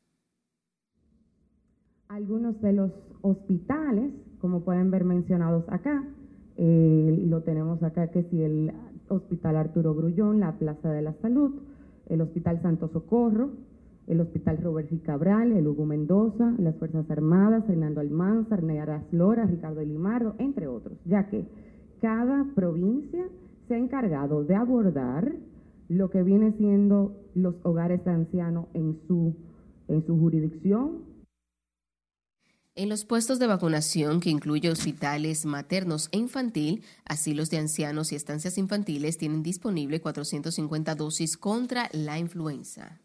[2.07, 2.91] Algunos de los
[3.23, 6.01] hospitales, como pueden ver mencionados acá,
[6.55, 8.71] eh, lo tenemos acá que si el
[9.09, 11.61] Hospital Arturo Grullón, la Plaza de la Salud,
[12.05, 13.66] el Hospital Santo Socorro,
[14.07, 15.01] el Hospital Robert G.
[15.01, 20.97] Cabral, el Hugo Mendoza, las Fuerzas Armadas, Fernando Almanzar, Nearas Lora, Ricardo Limardo, entre otros,
[21.05, 21.45] ya que
[22.01, 23.27] cada provincia
[23.67, 25.35] se ha encargado de abordar
[25.89, 29.35] lo que viene siendo los hogares de ancianos en su,
[29.87, 31.05] en su jurisdicción.
[32.75, 38.15] En los puestos de vacunación, que incluye hospitales maternos e infantil, asilos de ancianos y
[38.15, 43.01] estancias infantiles, tienen disponible 450 dosis contra la influenza.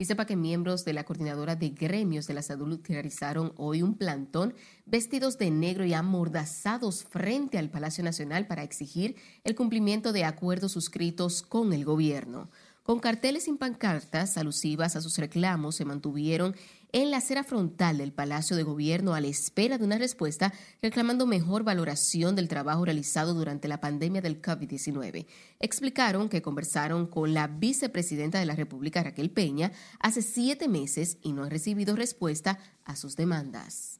[0.00, 3.98] Y sepa que miembros de la Coordinadora de Gremios de la Salud realizaron hoy un
[3.98, 4.54] plantón
[4.86, 10.72] vestidos de negro y amordazados frente al Palacio Nacional para exigir el cumplimiento de acuerdos
[10.72, 12.48] suscritos con el gobierno.
[12.82, 16.56] Con carteles y pancartas alusivas a sus reclamos se mantuvieron
[16.92, 21.26] en la acera frontal del Palacio de Gobierno a la espera de una respuesta reclamando
[21.26, 25.26] mejor valoración del trabajo realizado durante la pandemia del COVID-19.
[25.58, 31.32] Explicaron que conversaron con la vicepresidenta de la República, Raquel Peña, hace siete meses y
[31.32, 33.99] no han recibido respuesta a sus demandas.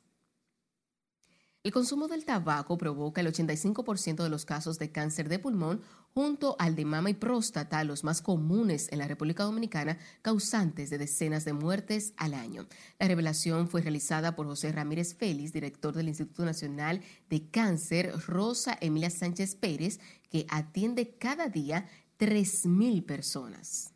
[1.63, 5.83] El consumo del tabaco provoca el 85% de los casos de cáncer de pulmón,
[6.15, 10.97] junto al de mama y próstata, los más comunes en la República Dominicana, causantes de
[10.97, 12.67] decenas de muertes al año.
[12.99, 18.79] La revelación fue realizada por José Ramírez Félix, director del Instituto Nacional de Cáncer, Rosa
[18.81, 21.87] Emilia Sánchez Pérez, que atiende cada día
[22.19, 23.93] 3.000 personas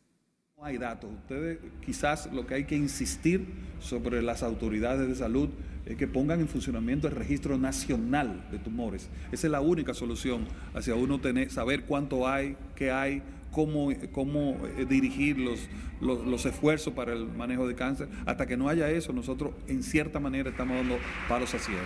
[0.56, 1.10] No hay datos.
[1.12, 3.46] Ustedes quizás lo que hay que insistir
[3.80, 5.48] sobre las autoridades de salud
[5.84, 9.08] es que pongan en funcionamiento el registro nacional de tumores.
[9.32, 14.56] Esa es la única solución hacia uno tener, saber cuánto hay, qué hay, cómo, cómo
[14.78, 15.68] eh, dirigir los,
[16.00, 18.08] los, esfuerzos para el manejo de cáncer.
[18.24, 21.82] Hasta que no haya eso, nosotros en cierta manera estamos dando palos a ciegos.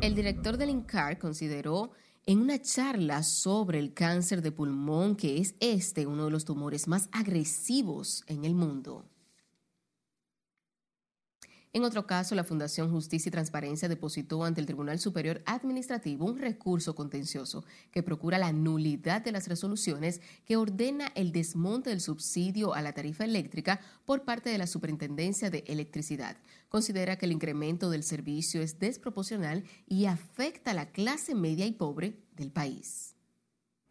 [0.00, 1.90] El director del INCAR consideró
[2.28, 6.88] en una charla sobre el cáncer de pulmón que es este uno de los tumores
[6.88, 9.04] más agresivos en el mundo.
[11.76, 16.38] En otro caso, la Fundación Justicia y Transparencia depositó ante el Tribunal Superior Administrativo un
[16.38, 22.72] recurso contencioso que procura la nulidad de las resoluciones que ordena el desmonte del subsidio
[22.72, 26.38] a la tarifa eléctrica por parte de la Superintendencia de Electricidad.
[26.70, 31.72] Considera que el incremento del servicio es desproporcional y afecta a la clase media y
[31.72, 33.15] pobre del país.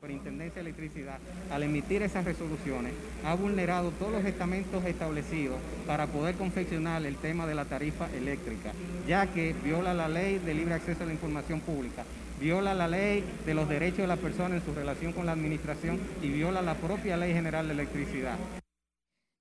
[0.05, 1.17] Superintendencia de Electricidad,
[1.49, 7.47] al emitir esas resoluciones, ha vulnerado todos los estamentos establecidos para poder confeccionar el tema
[7.47, 8.71] de la tarifa eléctrica,
[9.07, 12.03] ya que viola la ley de libre acceso a la información pública,
[12.39, 15.99] viola la ley de los derechos de la persona en su relación con la administración
[16.21, 18.37] y viola la propia ley general de electricidad.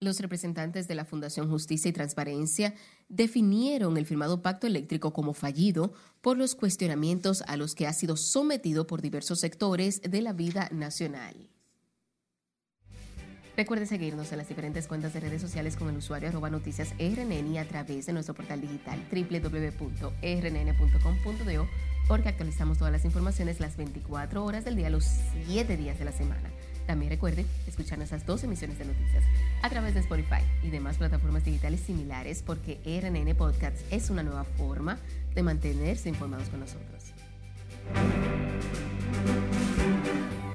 [0.00, 2.72] Los representantes de la Fundación Justicia y Transparencia
[3.08, 8.16] definieron el firmado pacto eléctrico como fallido por los cuestionamientos a los que ha sido
[8.16, 11.50] sometido por diversos sectores de la vida nacional.
[13.56, 17.52] Recuerde seguirnos en las diferentes cuentas de redes sociales con el usuario arroba noticias RNN
[17.52, 20.10] y a través de nuestro portal digital www.rnn.com.do
[22.08, 25.04] porque actualizamos todas las informaciones las 24 horas del día, los
[25.46, 26.50] 7 días de la semana.
[26.86, 29.24] También recuerde escuchar nuestras dos emisiones de noticias
[29.62, 34.44] a través de Spotify y demás plataformas digitales similares porque RNN Podcasts es una nueva
[34.44, 34.98] forma
[35.34, 37.12] de mantenerse informados con nosotros.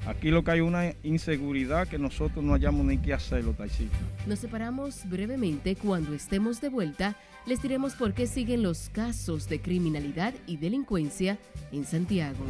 [0.05, 3.99] Aquí lo que hay una inseguridad que nosotros no hayamos ni qué hacer los taxistas.
[4.25, 7.15] Nos separamos brevemente cuando estemos de vuelta.
[7.45, 11.37] Les diremos por qué siguen los casos de criminalidad y delincuencia
[11.71, 12.43] en Santiago.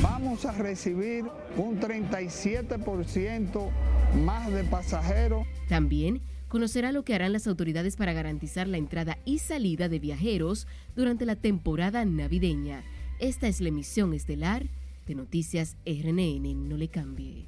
[0.00, 1.24] Vamos a recibir
[1.56, 3.70] un 37%
[4.24, 5.46] más de pasajeros.
[5.68, 10.66] También conocerá lo que harán las autoridades para garantizar la entrada y salida de viajeros
[10.94, 12.84] durante la temporada navideña.
[13.18, 14.66] Esta es la emisión estelar
[15.06, 16.68] de Noticias RNN.
[16.68, 17.46] No le cambie.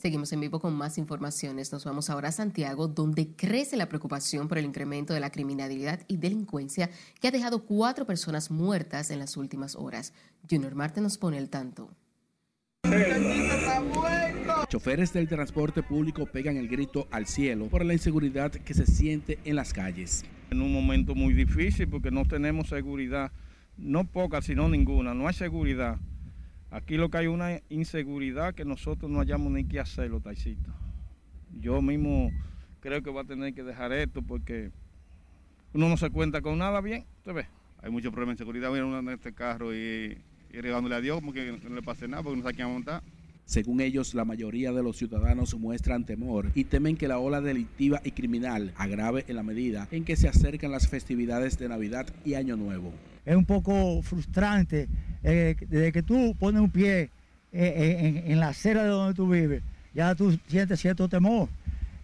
[0.00, 1.70] Seguimos en vivo con más informaciones.
[1.72, 6.00] Nos vamos ahora a Santiago, donde crece la preocupación por el incremento de la criminalidad
[6.08, 6.88] y delincuencia
[7.20, 10.14] que ha dejado cuatro personas muertas en las últimas horas.
[10.48, 11.90] Junior Marte nos pone el tanto.
[14.70, 19.38] Choferes del transporte público pegan el grito al cielo por la inseguridad que se siente
[19.44, 20.24] en las calles.
[20.50, 23.32] En un momento muy difícil porque no tenemos seguridad,
[23.76, 25.98] no poca, sino ninguna, no hay seguridad.
[26.70, 30.74] Aquí lo que hay una inseguridad que nosotros no hayamos ni qué hacer, los taxistas.
[31.60, 32.30] Yo mismo
[32.80, 34.70] creo que va a tener que dejar esto porque
[35.74, 37.46] uno no se cuenta con nada bien, ¿usted ve?
[37.82, 40.16] Hay muchos problemas de seguridad, voy en este carro y,
[40.52, 43.02] y regándole a Dios como que no le pase nada porque no sabe quién montar.
[43.46, 48.00] Según ellos, la mayoría de los ciudadanos muestran temor y temen que la ola delictiva
[48.04, 52.34] y criminal agrave en la medida en que se acercan las festividades de Navidad y
[52.34, 52.92] Año Nuevo.
[53.24, 54.88] Es un poco frustrante
[55.22, 57.10] eh, desde que tú pones un pie
[57.52, 59.62] eh, en, en, la acera de donde tú vives,
[59.94, 61.48] ya tú sientes cierto temor.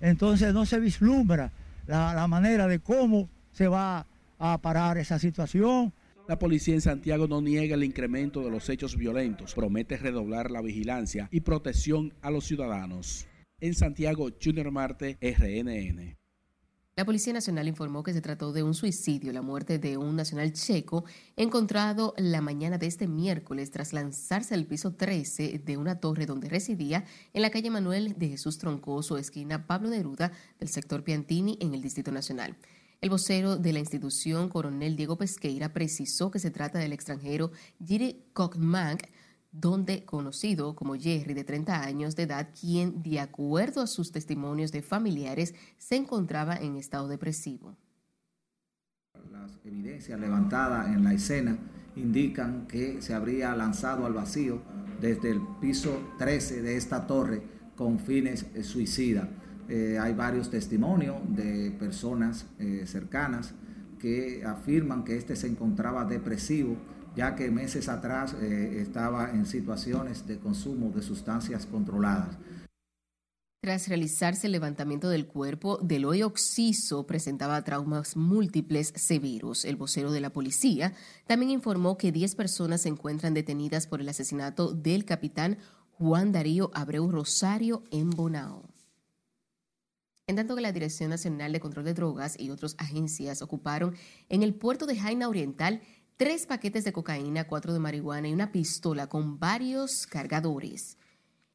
[0.00, 1.50] Entonces no se vislumbra
[1.86, 4.06] la, la manera de cómo se va
[4.38, 5.92] a parar esa situación.
[6.28, 10.60] La policía en Santiago no niega el incremento de los hechos violentos, promete redoblar la
[10.60, 13.26] vigilancia y protección a los ciudadanos.
[13.60, 16.16] En Santiago, Junior Marte, RNN.
[16.98, 20.54] La Policía Nacional informó que se trató de un suicidio, la muerte de un nacional
[20.54, 21.04] checo
[21.36, 26.48] encontrado la mañana de este miércoles tras lanzarse al piso 13 de una torre donde
[26.48, 31.74] residía en la calle Manuel de Jesús Troncoso, esquina Pablo Neruda del sector Piantini en
[31.74, 32.56] el Distrito Nacional.
[33.02, 37.52] El vocero de la institución, coronel Diego Pesqueira, precisó que se trata del extranjero
[37.84, 39.02] Jiri Kokmank,
[39.60, 44.72] donde conocido como Jerry, de 30 años de edad, quien, de acuerdo a sus testimonios
[44.72, 47.76] de familiares, se encontraba en estado depresivo.
[49.30, 51.58] Las evidencias levantadas en la escena
[51.96, 54.60] indican que se habría lanzado al vacío
[55.00, 57.42] desde el piso 13 de esta torre
[57.74, 59.28] con fines suicidas.
[59.68, 63.54] Eh, hay varios testimonios de personas eh, cercanas
[63.98, 66.76] que afirman que este se encontraba depresivo
[67.16, 72.36] ya que meses atrás eh, estaba en situaciones de consumo de sustancias controladas.
[73.62, 79.64] Tras realizarse el levantamiento del cuerpo, Deloy Oxiso presentaba traumas múltiples severos.
[79.64, 80.92] El vocero de la policía
[81.26, 85.58] también informó que 10 personas se encuentran detenidas por el asesinato del capitán
[85.98, 88.62] Juan Darío Abreu Rosario en Bonao.
[90.28, 93.94] En tanto que la Dirección Nacional de Control de Drogas y otras agencias ocuparon
[94.28, 95.80] en el puerto de Jaina Oriental
[96.16, 100.96] tres paquetes de cocaína, cuatro de marihuana y una pistola con varios cargadores.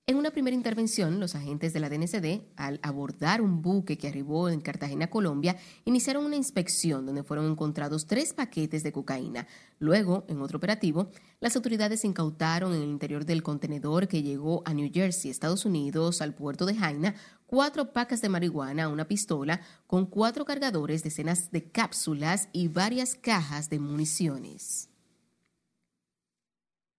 [0.08, 4.50] En una primera intervención, los agentes de la DNCD, al abordar un buque que arribó
[4.50, 9.48] en Cartagena, Colombia, iniciaron una inspección donde fueron encontrados tres paquetes de cocaína.
[9.80, 14.74] Luego, en otro operativo, las autoridades incautaron en el interior del contenedor que llegó a
[14.74, 17.16] New Jersey, Estados Unidos, al puerto de Jaina,
[17.52, 23.70] cuatro pacas de marihuana, una pistola con cuatro cargadores, decenas de cápsulas y varias cajas
[23.70, 24.90] de municiones.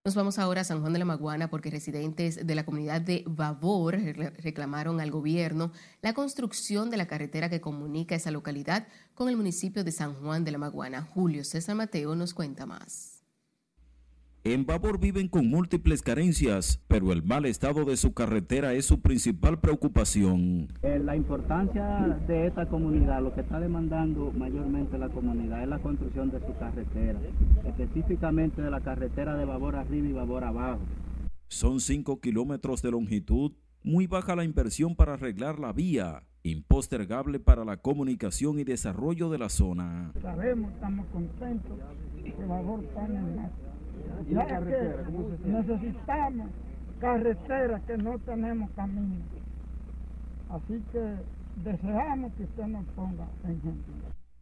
[0.04, 3.24] Nos vamos ahora a San Juan de la Maguana porque residentes de la comunidad de
[3.26, 5.72] Babor reclamaron al gobierno
[6.02, 10.44] la construcción de la carretera que comunica esa localidad con el municipio de San Juan
[10.44, 11.00] de la Maguana.
[11.00, 13.11] Julio César Mateo nos cuenta más.
[14.44, 19.00] En Babor viven con múltiples carencias, pero el mal estado de su carretera es su
[19.00, 20.66] principal preocupación.
[20.82, 25.78] Eh, la importancia de esta comunidad, lo que está demandando mayormente la comunidad es la
[25.78, 27.20] construcción de su carretera,
[27.64, 30.80] específicamente de la carretera de Babor arriba y Babor abajo.
[31.46, 33.52] Son 5 kilómetros de longitud,
[33.84, 39.38] muy baja la inversión para arreglar la vía, impostergable para la comunicación y desarrollo de
[39.38, 40.12] la zona.
[40.20, 41.78] Sabemos, estamos contentos
[42.24, 43.34] que Babor está en el
[44.30, 46.46] ya carretera, que necesitamos
[47.00, 49.16] carreteras que no tenemos camino.
[50.48, 51.16] Así que
[51.64, 53.94] deseamos que usted nos ponga en ejemplo.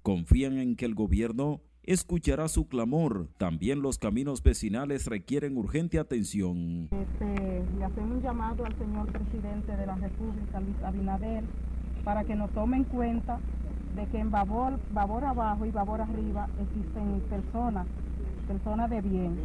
[0.03, 3.29] Confían en que el gobierno escuchará su clamor.
[3.39, 6.89] También los caminos vecinales requieren urgente atención.
[6.91, 11.45] Este, le hacemos un llamado al señor presidente de la República, Luis Abinader,
[12.05, 13.41] para que nos tome en cuenta
[13.97, 17.87] de que en Babor, Babor abajo y Babor arriba existen personas
[18.51, 19.39] personas de bien.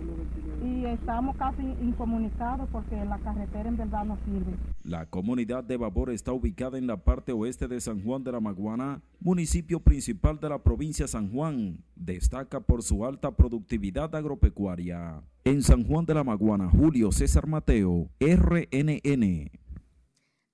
[0.64, 4.54] Y estamos casi incomunicados porque la carretera en verdad no sirve.
[4.84, 8.40] La comunidad de Babor está ubicada en la parte oeste de San Juan de la
[8.40, 11.78] Maguana, municipio principal de la provincia San Juan.
[11.96, 15.22] Destaca por su alta productividad agropecuaria.
[15.44, 19.52] En San Juan de la Maguana, Julio César Mateo, RNN.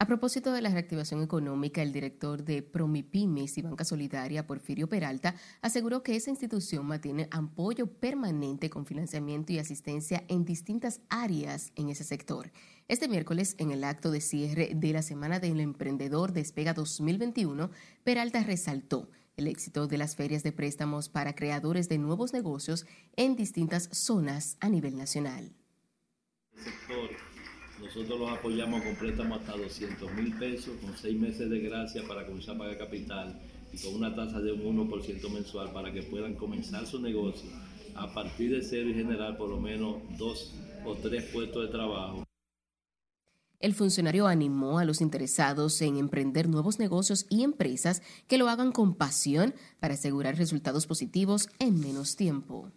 [0.02, 5.36] A propósito de la reactivación económica, el director de Promipymes y Banca Solidaria, Porfirio Peralta,
[5.62, 11.89] aseguró que esa institución mantiene apoyo permanente con financiamiento y asistencia en distintas áreas en
[11.89, 12.52] ese sector.
[12.88, 17.70] Este miércoles, en el acto de cierre de la Semana del Emprendedor Despega 2021,
[18.04, 22.88] Peralta resaltó el éxito de las ferias de préstamos para creadores de nuevos negocios
[23.18, 25.54] en distintas zonas a nivel nacional.
[27.82, 32.25] Nosotros los apoyamos con préstamos hasta 200 mil pesos, con seis meses de gracia para
[32.25, 33.41] comenzar a pagar capital
[33.73, 37.49] y con una tasa de un 1% mensual para que puedan comenzar su negocio
[37.95, 40.53] a partir de cero y generar por lo menos dos
[40.86, 42.23] o tres puestos de trabajo.
[43.59, 48.71] El funcionario animó a los interesados en emprender nuevos negocios y empresas que lo hagan
[48.71, 52.71] con pasión para asegurar resultados positivos en menos tiempo.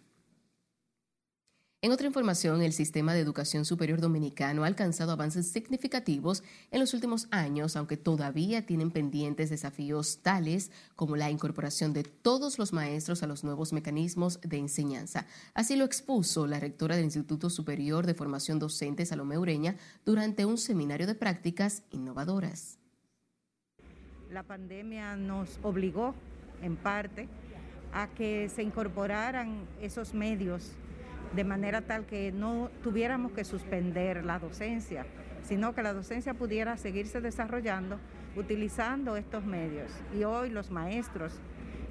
[1.85, 6.95] En otra información, el sistema de educación superior dominicano ha alcanzado avances significativos en los
[6.95, 13.21] últimos años, aunque todavía tienen pendientes desafíos tales como la incorporación de todos los maestros
[13.21, 15.27] a los nuevos mecanismos de enseñanza.
[15.53, 19.75] Así lo expuso la rectora del Instituto Superior de Formación Docente, Salomé Ureña,
[20.07, 22.79] durante un seminario de prácticas innovadoras.
[24.31, 26.15] La pandemia nos obligó,
[26.63, 27.27] en parte,
[27.93, 30.71] a que se incorporaran esos medios
[31.33, 35.05] de manera tal que no tuviéramos que suspender la docencia,
[35.43, 37.99] sino que la docencia pudiera seguirse desarrollando
[38.35, 39.91] utilizando estos medios.
[40.13, 41.33] Y hoy los maestros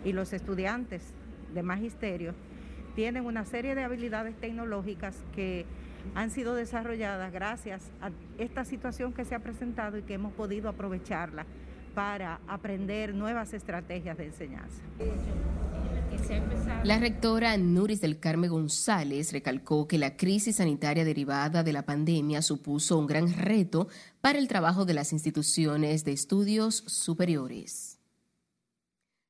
[0.04, 1.14] y los estudiantes
[1.52, 2.34] de magisterio
[2.94, 5.66] tienen una serie de habilidades tecnológicas que
[6.14, 10.68] han sido desarrolladas gracias a esta situación que se ha presentado y que hemos podido
[10.68, 11.46] aprovecharla
[11.94, 14.82] para aprender nuevas estrategias de enseñanza.
[16.84, 22.42] La rectora Nuris del Carmen González recalcó que la crisis sanitaria derivada de la pandemia
[22.42, 23.88] supuso un gran reto
[24.20, 27.93] para el trabajo de las instituciones de estudios superiores.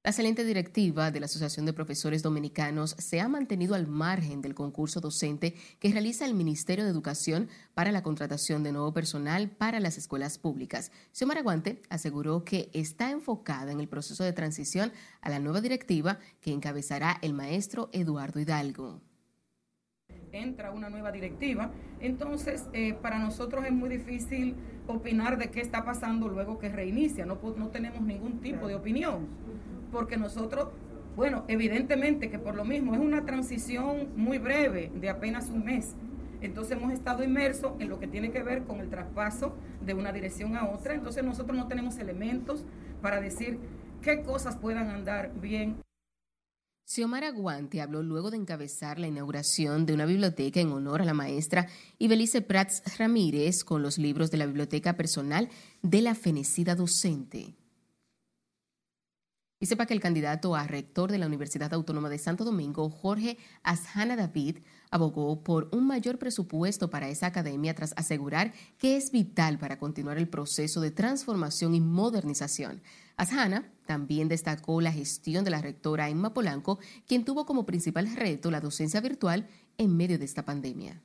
[0.05, 4.55] La saliente directiva de la Asociación de Profesores Dominicanos se ha mantenido al margen del
[4.55, 9.81] concurso docente que realiza el Ministerio de Educación para la contratación de nuevo personal para
[9.81, 10.93] las escuelas públicas.
[11.13, 14.93] Xiomara Aguante aseguró que está enfocada en el proceso de transición
[15.23, 19.01] a la nueva directiva que encabezará el maestro Eduardo Hidalgo
[20.33, 21.71] entra una nueva directiva.
[22.01, 24.57] Entonces, eh, para nosotros es muy difícil
[24.89, 27.25] opinar de qué está pasando luego que reinicia.
[27.25, 27.39] No
[27.71, 29.29] tenemos ningún tipo de opinión
[29.95, 30.69] porque nosotros,
[31.17, 35.95] bueno, evidentemente que por lo mismo es una transición muy breve, de apenas un mes.
[36.43, 40.13] Entonces hemos estado inmersos en lo que tiene que ver con el traspaso de una
[40.13, 40.95] dirección a otra.
[40.95, 42.65] Entonces nosotros no tenemos elementos
[43.01, 43.59] para decir
[44.03, 45.77] qué cosas puedan andar bien.
[46.87, 51.15] Xiomara Guante habló luego de encabezar la inauguración de una biblioteca en honor a la
[51.15, 51.69] maestra
[51.99, 55.49] Ibelice Prats Ramírez con los libros de la biblioteca personal
[55.81, 57.55] de la fenecida docente.
[59.65, 63.39] Y sepa que el candidato a rector de la Universidad Autónoma de Santo Domingo, Jorge
[63.63, 64.59] Asjana David,
[64.91, 70.19] abogó por un mayor presupuesto para esa academia tras asegurar que es vital para continuar
[70.19, 72.83] el proceso de transformación y modernización.
[73.17, 78.51] Asjana también destacó la gestión de la rectora Emma Polanco, quien tuvo como principal reto
[78.51, 79.49] la docencia virtual
[79.79, 81.01] en medio de esta pandemia.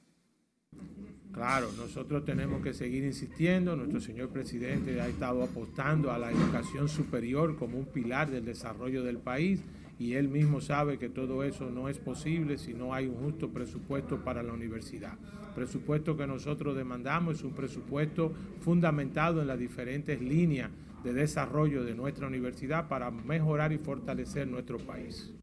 [1.40, 3.74] Claro, nosotros tenemos que seguir insistiendo.
[3.74, 9.06] Nuestro señor presidente ha estado apostando a la educación superior como un pilar del desarrollo
[9.06, 9.62] del país
[9.98, 13.48] y él mismo sabe que todo eso no es posible si no hay un justo
[13.52, 15.14] presupuesto para la universidad.
[15.56, 20.70] Presupuesto que nosotros demandamos es un presupuesto fundamentado en las diferentes líneas
[21.06, 25.34] de desarrollo de nuestra universidad para mejorar y fortalecer nuestro país.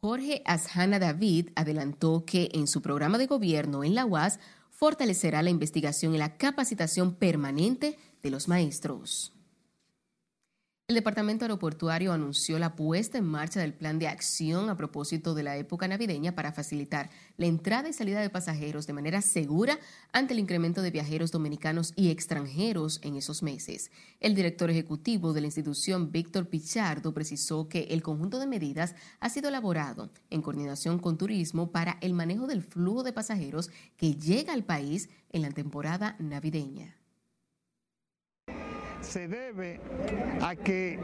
[0.00, 4.38] Jorge Asjana David adelantó que en su programa de gobierno en la UAS
[4.78, 9.32] fortalecerá la investigación y la capacitación permanente de los maestros.
[10.88, 15.42] El Departamento Aeroportuario anunció la puesta en marcha del plan de acción a propósito de
[15.42, 19.78] la época navideña para facilitar la entrada y salida de pasajeros de manera segura
[20.12, 23.90] ante el incremento de viajeros dominicanos y extranjeros en esos meses.
[24.18, 29.28] El director ejecutivo de la institución, Víctor Pichardo, precisó que el conjunto de medidas ha
[29.28, 33.68] sido elaborado en coordinación con Turismo para el manejo del flujo de pasajeros
[33.98, 36.97] que llega al país en la temporada navideña
[39.00, 39.80] se debe
[40.42, 40.98] a que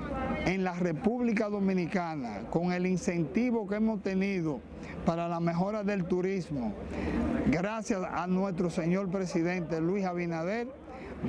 [0.46, 4.60] en la República Dominicana, con el incentivo que hemos tenido
[5.06, 6.74] para la mejora del turismo,
[7.46, 10.68] gracias a nuestro señor presidente Luis Abinader,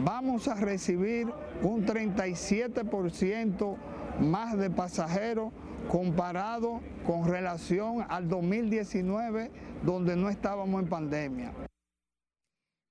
[0.03, 1.27] vamos a recibir
[1.61, 3.75] un 37%
[4.19, 5.51] más de pasajeros
[5.89, 9.51] comparado con relación al 2019,
[9.83, 11.51] donde no estábamos en pandemia.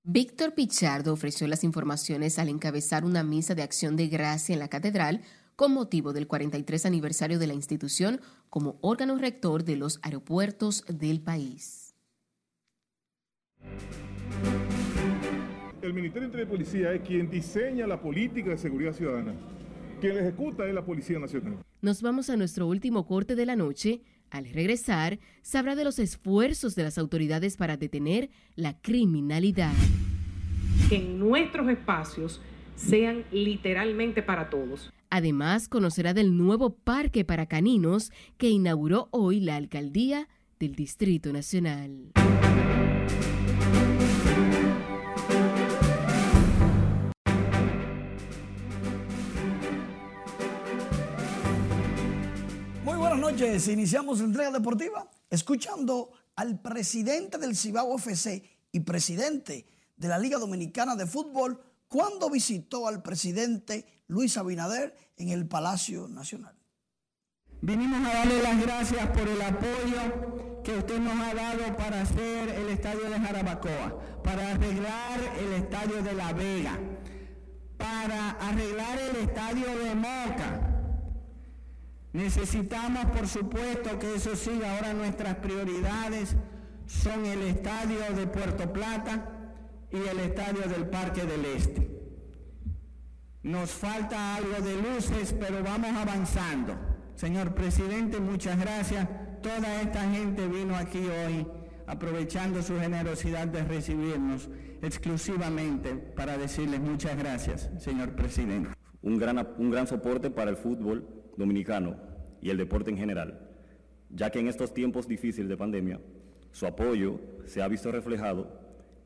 [0.07, 4.67] Víctor Pichardo ofreció las informaciones al encabezar una misa de acción de gracia en la
[4.67, 5.21] catedral
[5.55, 11.21] con motivo del 43 aniversario de la institución como órgano rector de los aeropuertos del
[11.21, 11.95] país.
[15.81, 19.33] El Ministerio de Policía es quien diseña la política de seguridad ciudadana.
[20.01, 21.57] Quien la ejecuta es la Policía Nacional.
[21.81, 24.03] Nos vamos a nuestro último corte de la noche.
[24.31, 29.73] Al regresar, sabrá de los esfuerzos de las autoridades para detener la criminalidad.
[30.89, 32.41] Que en nuestros espacios
[32.75, 34.91] sean literalmente para todos.
[35.09, 40.27] Además, conocerá del nuevo parque para caninos que inauguró hoy la alcaldía
[40.59, 42.11] del Distrito Nacional.
[53.31, 53.67] Noches.
[53.69, 59.65] Iniciamos la entrega deportiva escuchando al presidente del Cibao FC y presidente
[59.97, 66.07] de la Liga Dominicana de Fútbol cuando visitó al presidente Luis Abinader en el Palacio
[66.07, 66.55] Nacional.
[67.61, 72.49] Vinimos a darle las gracias por el apoyo que usted nos ha dado para hacer
[72.49, 76.79] el estadio de Jarabacoa, para arreglar el estadio de La Vega,
[77.75, 80.74] para arreglar el estadio de Moca.
[82.15, 84.77] Necesitamos, por supuesto, que eso siga.
[84.77, 86.33] Ahora nuestras prioridades
[86.85, 89.31] son el estadio de Puerto Plata
[89.91, 91.91] y el estadio del Parque del Este.
[93.43, 96.77] Nos falta algo de luces, pero vamos avanzando.
[97.15, 99.09] Señor presidente, muchas gracias.
[99.43, 101.45] Toda esta gente vino aquí hoy
[101.85, 104.47] aprovechando su generosidad de recibirnos
[104.81, 108.69] exclusivamente para decirles muchas gracias, señor presidente.
[109.01, 111.05] Un gran, un gran soporte para el fútbol
[111.37, 112.04] dominicano
[112.45, 113.39] y el deporte en general,
[114.11, 115.99] ya que en estos tiempos difíciles de pandemia,
[116.51, 118.61] su apoyo se ha visto reflejado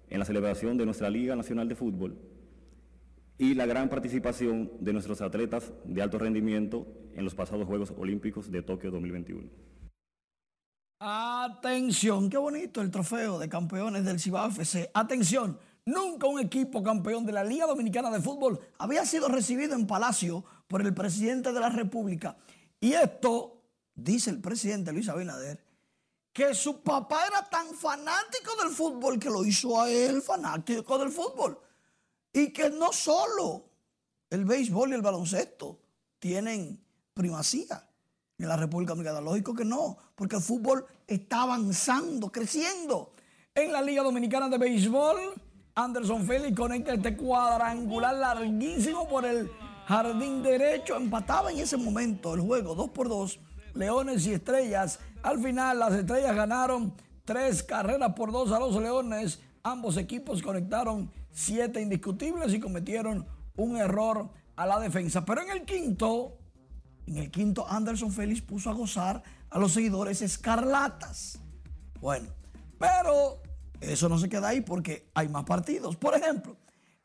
[0.10, 2.18] en la celebración de nuestra Liga Nacional de Fútbol
[3.38, 6.86] y la gran participación de nuestros atletas de alto rendimiento
[7.16, 9.48] en los pasados Juegos Olímpicos de Tokio 2021.
[11.00, 14.92] Atención, qué bonito el trofeo de campeones del Cibao FC.
[14.94, 19.88] Atención, nunca un equipo campeón de la Liga Dominicana de Fútbol había sido recibido en
[19.88, 22.36] Palacio por el presidente de la República.
[22.80, 23.62] Y esto,
[23.94, 25.64] dice el presidente Luis Abinader,
[26.32, 31.12] que su papá era tan fanático del fútbol que lo hizo a él fanático del
[31.12, 31.60] fútbol.
[32.32, 33.66] Y que no solo
[34.30, 35.80] el béisbol y el baloncesto
[36.20, 36.80] tienen
[37.14, 37.90] primacía
[38.38, 39.22] en la República Dominicana.
[39.22, 43.14] Lógico que no, porque el fútbol está avanzando, creciendo.
[43.54, 45.34] En la Liga Dominicana de Béisbol,
[45.76, 49.52] Anderson Félix conecta este cuadrangular larguísimo por el
[49.90, 50.96] jardín derecho.
[50.96, 53.40] Empataba en ese momento el juego, 2 por 2,
[53.74, 55.00] Leones y Estrellas.
[55.24, 56.94] Al final, las Estrellas ganaron
[57.26, 59.40] tres carreras por dos a los Leones.
[59.64, 63.26] Ambos equipos conectaron siete indiscutibles y cometieron
[63.56, 65.26] un error a la defensa.
[65.26, 66.38] Pero en el quinto,
[67.08, 71.40] en el quinto, Anderson Félix puso a gozar a los seguidores escarlatas.
[72.00, 72.30] Bueno,
[72.78, 73.42] pero
[73.82, 75.96] eso no se queda ahí porque hay más partidos.
[75.96, 76.56] Por ejemplo,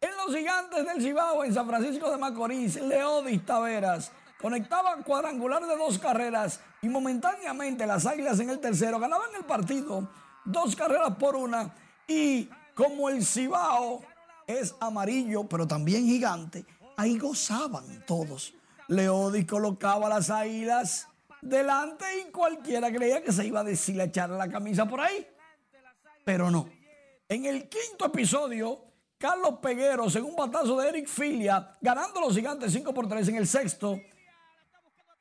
[0.04, 5.76] en los gigantes del Cibao, en San Francisco de Macorís, Leodis Taveras conectaban cuadrangular de
[5.76, 10.06] dos carreras y momentáneamente las águilas en el tercero ganaban el partido
[10.44, 11.74] dos carreras por una
[12.06, 14.02] y como el Cibao
[14.46, 18.52] es amarillo pero también gigante, ahí gozaban todos.
[18.88, 21.08] Leodis colocaba las águilas
[21.40, 25.26] delante y cualquiera creía que se iba a deshilachar la camisa por ahí.
[26.24, 26.68] Pero no.
[27.26, 28.93] En el quinto episodio,
[29.24, 33.36] Carlos Pegueros en un batazo de Eric Filia, ganando los gigantes 5 por 3 en
[33.36, 33.98] el sexto,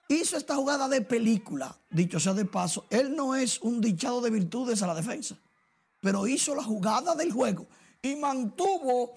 [0.10, 2.86] hizo esta jugada de película, dicho sea de paso.
[2.89, 5.38] Él no es un dichado de virtudes a la defensa,
[6.01, 7.66] pero hizo la jugada del juego
[8.01, 9.14] y mantuvo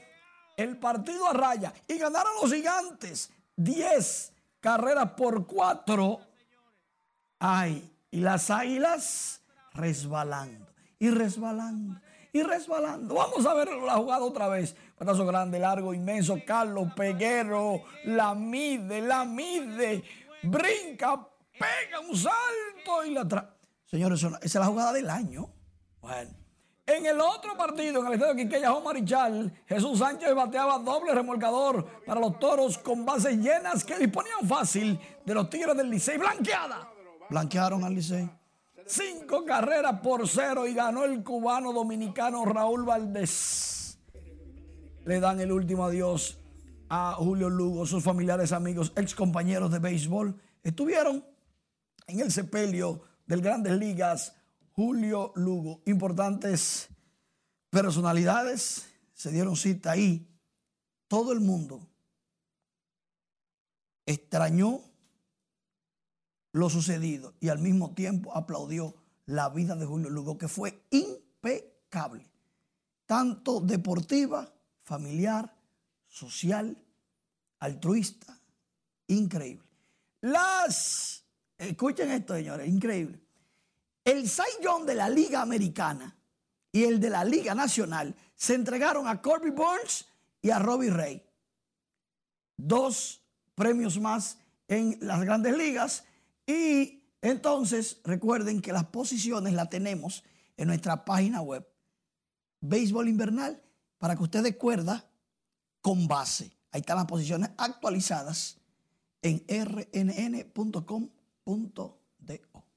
[0.56, 6.20] el partido a raya y ganaron los gigantes 10 carreras por 4.
[7.40, 9.40] Ay, y las águilas
[9.72, 12.00] resbalando y resbalando
[12.32, 13.14] y resbalando.
[13.14, 14.76] Vamos a ver la jugada otra vez.
[14.96, 16.36] Patazo grande, largo, inmenso.
[16.46, 20.02] Carlos Peguero la mide, la mide
[20.42, 23.46] brinca, pega un salto y la trae.
[23.84, 25.48] Señores, esa es la jugada del año.
[26.00, 26.30] Bueno.
[26.86, 32.20] En el otro partido, en el estadio Quiqueya Marichal, Jesús Sánchez bateaba doble remolcador para
[32.20, 36.16] los toros con bases llenas que disponían fácil de los Tigres del Licey.
[36.16, 36.88] Blanqueada.
[37.28, 38.30] Blanquearon al Licey.
[38.86, 43.98] Cinco carreras por cero y ganó el cubano dominicano Raúl Valdés.
[45.04, 46.38] Le dan el último adiós
[46.88, 51.24] a Julio Lugo, sus familiares, amigos, ex compañeros de béisbol, estuvieron
[52.06, 54.34] en el sepelio del Grandes Ligas
[54.72, 55.82] Julio Lugo.
[55.86, 56.88] Importantes
[57.70, 60.28] personalidades se dieron cita ahí,
[61.08, 61.88] todo el mundo
[64.06, 64.80] extrañó
[66.56, 68.94] lo sucedido y al mismo tiempo aplaudió
[69.26, 72.26] la vida de Julio Lugo, que fue impecable,
[73.04, 74.50] tanto deportiva,
[74.82, 75.54] familiar,
[76.08, 76.74] social,
[77.58, 78.40] altruista,
[79.08, 79.68] increíble.
[80.22, 81.24] Las,
[81.58, 83.20] escuchen esto, señores, increíble.
[84.02, 84.42] El Cy
[84.86, 86.16] de la Liga Americana
[86.72, 90.06] y el de la Liga Nacional se entregaron a Corby Burns
[90.40, 91.22] y a Robbie Ray.
[92.56, 93.20] Dos
[93.54, 94.38] premios más
[94.68, 96.04] en las grandes ligas
[96.46, 100.22] y entonces recuerden que las posiciones las tenemos
[100.56, 101.66] en nuestra página web
[102.60, 103.62] Béisbol Invernal
[103.98, 105.10] para que usted recuerda
[105.80, 106.52] con base.
[106.70, 108.58] Ahí están las posiciones actualizadas
[109.22, 110.86] en rnn.com.do.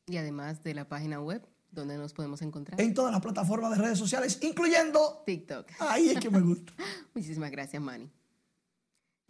[0.07, 2.81] Y además de la página web, donde nos podemos encontrar?
[2.81, 5.67] En todas las plataformas de redes sociales, incluyendo TikTok.
[5.79, 6.73] Ahí es que me gusta.
[7.13, 8.09] Muchísimas gracias, Manny.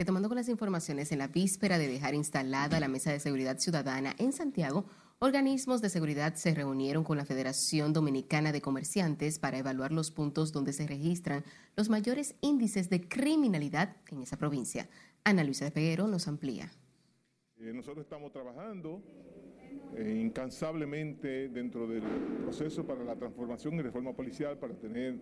[0.00, 4.14] Retomando con las informaciones, en la víspera de dejar instalada la Mesa de Seguridad Ciudadana
[4.16, 4.86] en Santiago,
[5.18, 10.52] organismos de seguridad se reunieron con la Federación Dominicana de Comerciantes para evaluar los puntos
[10.52, 11.44] donde se registran
[11.76, 14.88] los mayores índices de criminalidad en esa provincia.
[15.22, 16.70] Ana Luisa de Peguero nos amplía.
[17.58, 19.02] Eh, nosotros estamos trabajando
[19.98, 22.04] eh, incansablemente dentro del
[22.42, 25.20] proceso para la transformación y reforma policial para tener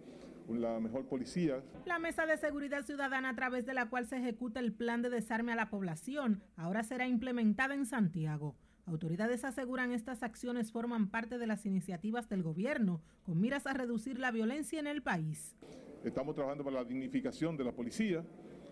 [0.57, 1.63] la mejor policía.
[1.85, 5.11] La Mesa de Seguridad Ciudadana a través de la cual se ejecuta el plan de
[5.11, 8.57] desarme a la población ahora será implementada en Santiago.
[8.87, 14.19] Autoridades aseguran estas acciones forman parte de las iniciativas del gobierno con miras a reducir
[14.19, 15.55] la violencia en el país.
[16.03, 18.25] Estamos trabajando para la dignificación de la policía,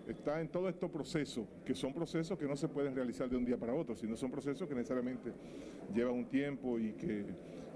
[0.07, 3.45] está en todo estos procesos, que son procesos que no se pueden realizar de un
[3.45, 5.35] día para otro, sino son procesos que necesariamente
[5.95, 7.27] llevan un tiempo y que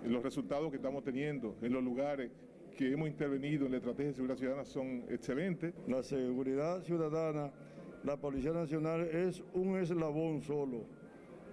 [0.07, 2.31] los resultados que estamos teniendo en los lugares
[2.77, 5.75] que hemos intervenido en la estrategia de seguridad ciudadana son excelentes.
[5.87, 7.51] La seguridad ciudadana,
[8.05, 10.85] la Policía Nacional es un eslabón solo,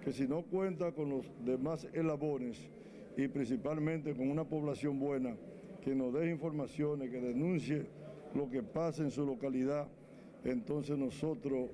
[0.02, 2.70] que si no cuenta con los demás eslabones
[3.16, 5.36] y principalmente con una población buena
[5.82, 7.86] que nos dé informaciones, que denuncie
[8.34, 9.88] lo que pasa en su localidad,
[10.44, 11.70] entonces nosotros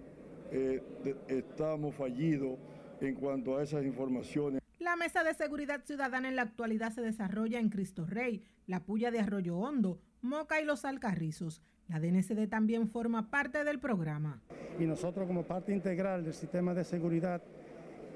[0.50, 0.82] eh,
[1.28, 2.58] estamos fallidos
[3.00, 4.63] en cuanto a esas informaciones.
[4.96, 9.20] Mesa de Seguridad Ciudadana en la actualidad se desarrolla en Cristo Rey, La Puya de
[9.20, 11.62] Arroyo Hondo, Moca y Los Alcarrizos.
[11.88, 14.40] La DNCD también forma parte del programa.
[14.78, 17.42] Y nosotros como parte integral del sistema de seguridad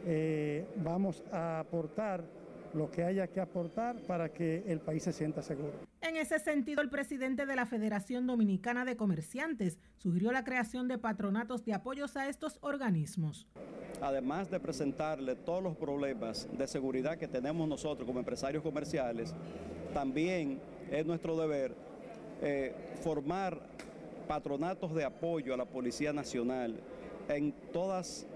[0.07, 2.25] eh, vamos a aportar
[2.75, 5.73] lo que haya que aportar para que el país se sienta seguro.
[6.01, 10.99] En ese sentido, el presidente de la Federación Dominicana de Comerciantes sugirió la creación de
[10.99, 13.47] patronatos de apoyos a estos organismos.
[14.01, 19.35] Además de presentarle todos los problemas de seguridad que tenemos nosotros como empresarios comerciales,
[19.93, 20.61] también
[20.91, 21.75] es nuestro deber
[22.41, 23.61] eh, formar
[24.29, 26.79] patronatos de apoyo a la Policía Nacional
[27.29, 28.27] en todas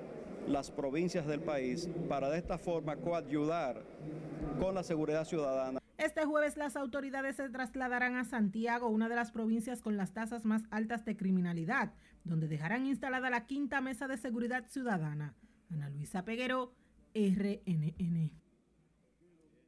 [0.48, 3.82] las provincias del país para de esta forma coayudar
[4.60, 5.80] con la seguridad ciudadana.
[5.98, 10.44] Este jueves las autoridades se trasladarán a Santiago, una de las provincias con las tasas
[10.44, 11.92] más altas de criminalidad,
[12.24, 15.34] donde dejarán instalada la quinta mesa de seguridad ciudadana.
[15.70, 16.74] Ana Luisa Peguero,
[17.14, 18.41] RNN.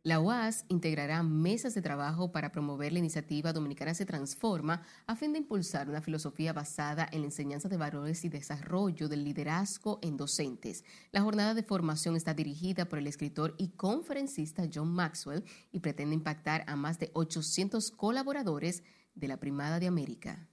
[0.07, 5.33] La UAS integrará mesas de trabajo para promover la iniciativa Dominicana se transforma a fin
[5.33, 10.19] de impulsar una filosofía basada en la enseñanza de valores y desarrollo del liderazgo en
[10.19, 10.85] docentes.
[11.11, 15.43] La jornada de formación está dirigida por el escritor y conferencista John Maxwell
[15.73, 18.83] y pretende impactar a más de 800 colaboradores
[19.15, 20.47] de la Primada de América.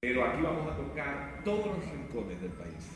[0.00, 2.90] Pero aquí vamos a tocar todos los rincones del país.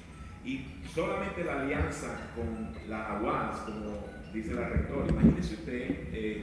[0.44, 6.42] Y solamente la alianza con la UAS como dice la rectora, imagínese usted eh,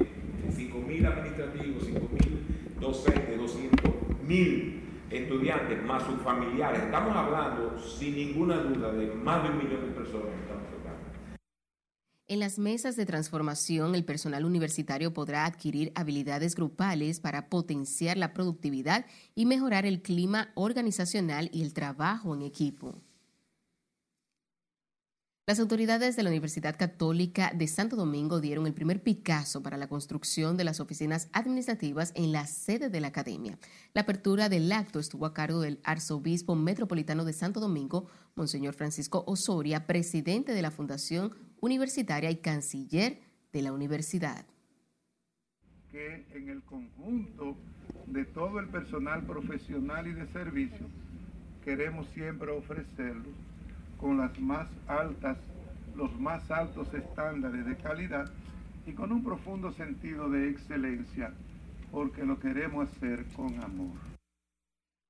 [0.50, 4.74] 5.000 administrativos, 5.000 docentes, 200.000
[5.12, 6.84] estudiantes, más sus familiares.
[6.84, 10.86] Estamos hablando, sin ninguna duda, de más de un millón de personas que estamos tocando.
[12.28, 18.34] En las mesas de transformación, el personal universitario podrá adquirir habilidades grupales para potenciar la
[18.34, 19.06] productividad
[19.36, 22.96] y mejorar el clima organizacional y el trabajo en equipo.
[25.48, 29.88] Las autoridades de la Universidad Católica de Santo Domingo dieron el primer Picasso para la
[29.88, 33.60] construcción de las oficinas administrativas en la sede de la academia.
[33.94, 39.24] La apertura del acto estuvo a cargo del arzobispo metropolitano de Santo Domingo, Monseñor Francisco
[39.28, 43.20] Osoria, presidente de la Fundación Universitaria y canciller
[43.54, 44.48] de la universidad.
[45.92, 47.56] Que en el conjunto
[48.08, 50.88] de todo el personal profesional y de servicio
[51.64, 53.55] queremos siempre ofrecerlo
[54.06, 55.36] con las más altas,
[55.96, 58.32] los más altos estándares de calidad
[58.86, 61.34] y con un profundo sentido de excelencia,
[61.92, 63.98] porque lo queremos hacer con amor.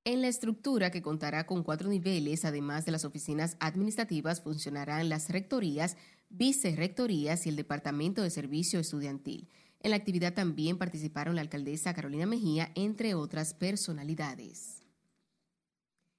[0.06, 5.28] En la estructura, que contará con cuatro niveles, además de las oficinas administrativas, funcionarán las
[5.28, 5.98] rectorías,
[6.30, 9.50] vicerrectorías y el Departamento de Servicio Estudiantil.
[9.80, 14.75] En la actividad también participaron la alcaldesa Carolina Mejía, entre otras personalidades.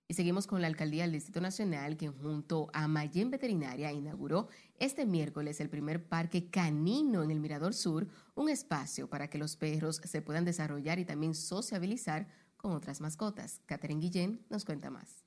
[0.10, 4.48] Y seguimos con la alcaldía del Distrito Nacional, que junto a Mayen Veterinaria inauguró
[4.80, 9.58] este miércoles el primer parque canino en el Mirador Sur, un espacio para que los
[9.58, 13.62] perros se puedan desarrollar y también sociabilizar con otras mascotas.
[13.66, 15.26] Catherine Guillén nos cuenta más.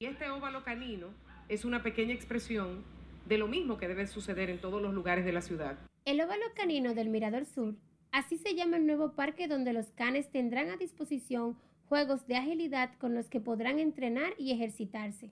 [0.00, 1.06] Y este óvalo canino
[1.48, 2.82] es una pequeña expresión
[3.26, 5.78] de lo mismo que debe suceder en todos los lugares de la ciudad.
[6.04, 7.76] El óvalo canino del Mirador Sur,
[8.10, 11.56] así se llama el nuevo parque donde los canes tendrán a disposición
[11.88, 15.30] juegos de agilidad con los que podrán entrenar y ejercitarse.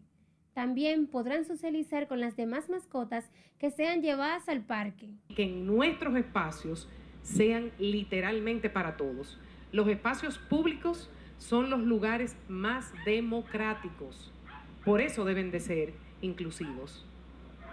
[0.53, 3.29] También podrán socializar con las demás mascotas
[3.59, 5.11] que sean llevadas al parque.
[5.35, 6.89] Que en nuestros espacios
[7.23, 9.39] sean literalmente para todos.
[9.73, 14.33] Los espacios públicos son los lugares más democráticos.
[14.85, 17.05] Por eso deben de ser inclusivos,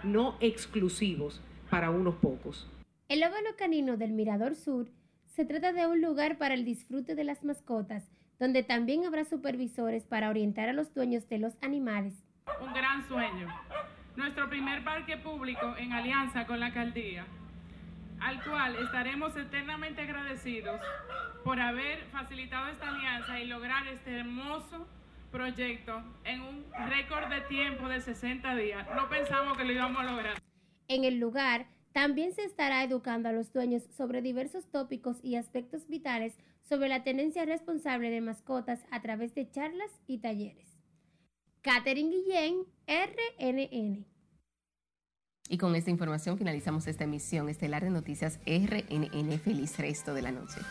[0.02, 2.68] no exclusivos para unos pocos.
[3.08, 4.88] El óvalo canino del Mirador Sur
[5.26, 8.10] se trata de un lugar para el disfrute de las mascotas,
[8.42, 12.24] donde también habrá supervisores para orientar a los dueños de los animales.
[12.60, 13.46] Un gran sueño.
[14.16, 17.24] Nuestro primer parque público en alianza con la alcaldía
[18.18, 20.80] al cual estaremos eternamente agradecidos
[21.44, 24.88] por haber facilitado esta alianza y lograr este hermoso
[25.30, 28.88] proyecto en un récord de tiempo de 60 días.
[28.96, 30.42] No pensamos que lo íbamos a lograr.
[30.88, 35.88] En el lugar también se estará educando a los dueños sobre diversos tópicos y aspectos
[35.88, 36.36] vitales
[36.72, 40.66] sobre la tenencia responsable de mascotas a través de charlas y talleres.
[41.60, 44.06] Catherine Guillén, RNN.
[45.50, 49.38] Y con esta información finalizamos esta emisión estelar de noticias RNN.
[49.38, 50.62] Feliz resto de la noche.